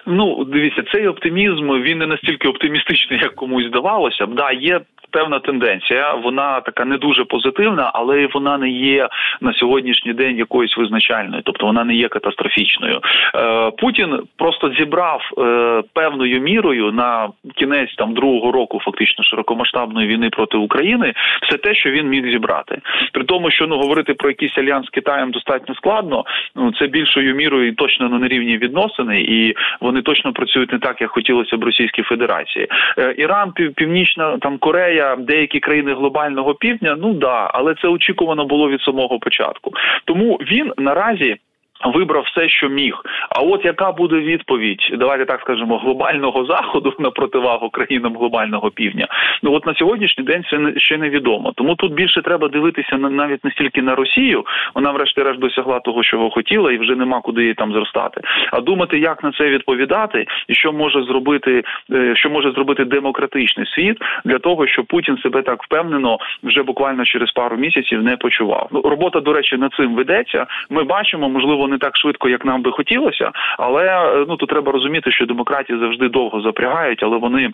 Ну, 0.05 0.45
дивіться, 0.45 0.83
цей 0.93 1.07
оптимізм 1.07 1.67
він 1.81 1.97
не 1.97 2.07
настільки 2.07 2.47
оптимістичний, 2.47 3.19
як 3.19 3.35
комусь 3.35 3.67
здавалося. 3.67 4.25
Да, 4.25 4.51
є 4.51 4.81
певна 5.11 5.39
тенденція. 5.39 6.13
Вона 6.13 6.61
така 6.61 6.85
не 6.85 6.97
дуже 6.97 7.25
позитивна, 7.25 7.91
але 7.93 8.27
вона 8.33 8.57
не 8.57 8.69
є 8.69 9.09
на 9.41 9.53
сьогоднішній 9.53 10.13
день 10.13 10.37
якоюсь 10.37 10.77
визначальною, 10.77 11.41
тобто 11.45 11.65
вона 11.65 11.83
не 11.83 11.93
є 11.95 12.07
катастрофічною. 12.07 13.01
Е, 13.35 13.71
Путін 13.71 14.19
просто 14.37 14.69
зібрав 14.69 15.21
е, 15.37 15.83
певною 15.93 16.41
мірою 16.41 16.91
на 16.91 17.29
кінець 17.55 17.95
там 17.95 18.13
другого 18.13 18.51
року, 18.51 18.79
фактично 18.85 19.23
широкомасштабної 19.23 20.07
війни 20.07 20.29
проти 20.29 20.57
України, 20.57 21.13
все 21.47 21.57
те, 21.57 21.75
що 21.75 21.89
він 21.89 22.07
міг 22.07 22.31
зібрати. 22.31 22.81
При 23.13 23.23
тому, 23.23 23.51
що 23.51 23.67
ну 23.67 23.77
говорити 23.77 24.13
про 24.13 24.29
якийсь 24.29 24.57
альянс 24.57 24.87
з 24.87 24.89
Китаєм 24.89 25.31
достатньо 25.31 25.75
складно. 25.75 26.25
Ну 26.55 26.71
це 26.79 26.87
більшою 26.87 27.35
мірою 27.35 27.75
точно 27.75 28.09
на 28.09 28.19
нерівні 28.19 28.57
відносини, 28.57 29.21
і 29.21 29.55
вони 29.81 30.01
точно 30.01 30.33
працюють 30.33 30.71
не 30.73 30.79
так, 30.79 31.01
як 31.01 31.11
хотілося 31.11 31.57
б 31.57 31.63
Російській 31.63 32.01
Федерації. 32.01 32.67
Е, 32.97 33.15
Іран, 33.17 33.51
Північна 33.75 34.37
там 34.37 34.57
Корея. 34.57 34.98
Корея, 34.99 35.15
деякі 35.15 35.59
країни 35.59 35.93
глобального 35.93 36.53
півдня, 36.53 36.97
ну 36.99 37.13
да, 37.13 37.51
але 37.53 37.75
це 37.81 37.87
очікувано 37.87 38.45
було 38.45 38.69
від 38.69 38.81
самого 38.81 39.19
початку. 39.19 39.71
Тому 40.05 40.35
він 40.35 40.73
наразі. 40.77 41.37
Вибрав 41.85 42.23
все, 42.23 42.49
що 42.49 42.69
міг. 42.69 43.01
А 43.29 43.41
от 43.41 43.65
яка 43.65 43.91
буде 43.91 44.15
відповідь, 44.15 44.95
давайте 44.97 45.25
так 45.25 45.41
скажемо, 45.41 45.77
глобального 45.77 46.45
заходу 46.45 46.93
на 46.99 47.11
противагу 47.11 47.69
країнам 47.69 48.17
глобального 48.17 48.71
півдня? 48.71 49.07
Ну 49.43 49.53
от 49.53 49.65
на 49.65 49.73
сьогоднішній 49.73 50.23
день 50.23 50.43
це 50.49 50.79
ще 50.79 50.97
невідомо. 50.97 51.53
Тому 51.55 51.75
тут 51.75 51.93
більше 51.93 52.21
треба 52.21 52.47
дивитися 52.47 52.97
на 52.97 53.09
навіть 53.09 53.45
не 53.45 53.51
стільки 53.51 53.81
на 53.81 53.95
Росію. 53.95 54.45
Вона, 54.75 54.91
врешті-решт, 54.91 55.39
досягла 55.39 55.79
того, 55.79 56.03
чого 56.03 56.29
хотіла, 56.29 56.71
і 56.71 56.77
вже 56.77 56.95
нема 56.95 57.21
куди 57.21 57.41
її 57.41 57.53
там 57.53 57.73
зростати. 57.73 58.21
А 58.51 58.61
думати, 58.61 58.99
як 58.99 59.23
на 59.23 59.31
це 59.31 59.49
відповідати, 59.49 60.25
і 60.47 60.53
що 60.53 60.73
може 60.73 61.03
зробити, 61.03 61.63
е, 61.91 62.15
що 62.15 62.29
може 62.29 62.51
зробити 62.51 62.85
демократичний 62.85 63.65
світ 63.65 63.97
для 64.25 64.39
того, 64.39 64.67
щоб 64.67 64.85
Путін 64.85 65.17
себе 65.17 65.41
так 65.41 65.63
впевнено 65.63 66.17
вже 66.43 66.63
буквально 66.63 67.05
через 67.05 67.31
пару 67.31 67.57
місяців 67.57 68.03
не 68.03 68.17
почував. 68.17 68.67
Ну 68.71 68.81
робота, 68.81 69.19
до 69.19 69.33
речі, 69.33 69.57
над 69.57 69.73
цим 69.73 69.95
ведеться. 69.95 70.45
Ми 70.69 70.83
бачимо, 70.83 71.29
можливо 71.29 71.68
не 71.69 71.77
так 71.77 71.97
швидко, 71.97 72.29
як 72.29 72.45
нам 72.45 72.61
би 72.61 72.71
хотілося, 72.71 73.31
але 73.57 73.85
е, 73.85 74.25
ну 74.27 74.35
тут 74.35 74.49
треба 74.49 74.71
розуміти, 74.71 75.11
що 75.11 75.25
демократії 75.25 75.79
завжди 75.79 76.09
довго 76.09 76.41
запрягають, 76.41 77.03
але 77.03 77.17
вони. 77.17 77.51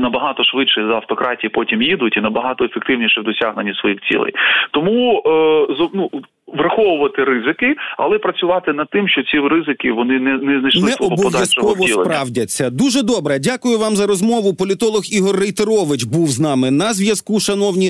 Набагато 0.00 0.44
швидше 0.44 0.86
за 0.86 0.94
автократії 0.94 1.50
потім 1.50 1.82
їдуть 1.82 2.16
і 2.16 2.20
набагато 2.20 2.64
ефективніше 2.64 3.20
в 3.20 3.24
досягненні 3.24 3.74
своїх 3.74 3.98
цілей. 4.10 4.32
Тому 4.70 5.22
е, 5.26 5.88
ну, 5.94 6.10
враховувати 6.54 7.24
ризики, 7.24 7.74
але 7.98 8.18
працювати 8.18 8.72
над 8.72 8.88
тим, 8.90 9.08
що 9.08 9.22
ці 9.22 9.38
ризики 9.38 9.92
вони 9.92 10.20
не 10.20 10.38
не 10.38 10.60
знайшли 10.60 10.82
не 10.82 11.06
обов'язково 11.06 11.88
справдяться. 11.88 12.70
Дуже 12.70 13.02
добре. 13.02 13.38
Дякую 13.38 13.78
вам 13.78 13.96
за 13.96 14.06
розмову. 14.06 14.54
Політолог 14.54 15.02
Ігор 15.12 15.36
Рейтерович 15.36 16.04
був 16.04 16.28
з 16.28 16.40
нами 16.40 16.70
на 16.70 16.92
зв'язку. 16.92 17.40
Шановні. 17.40 17.88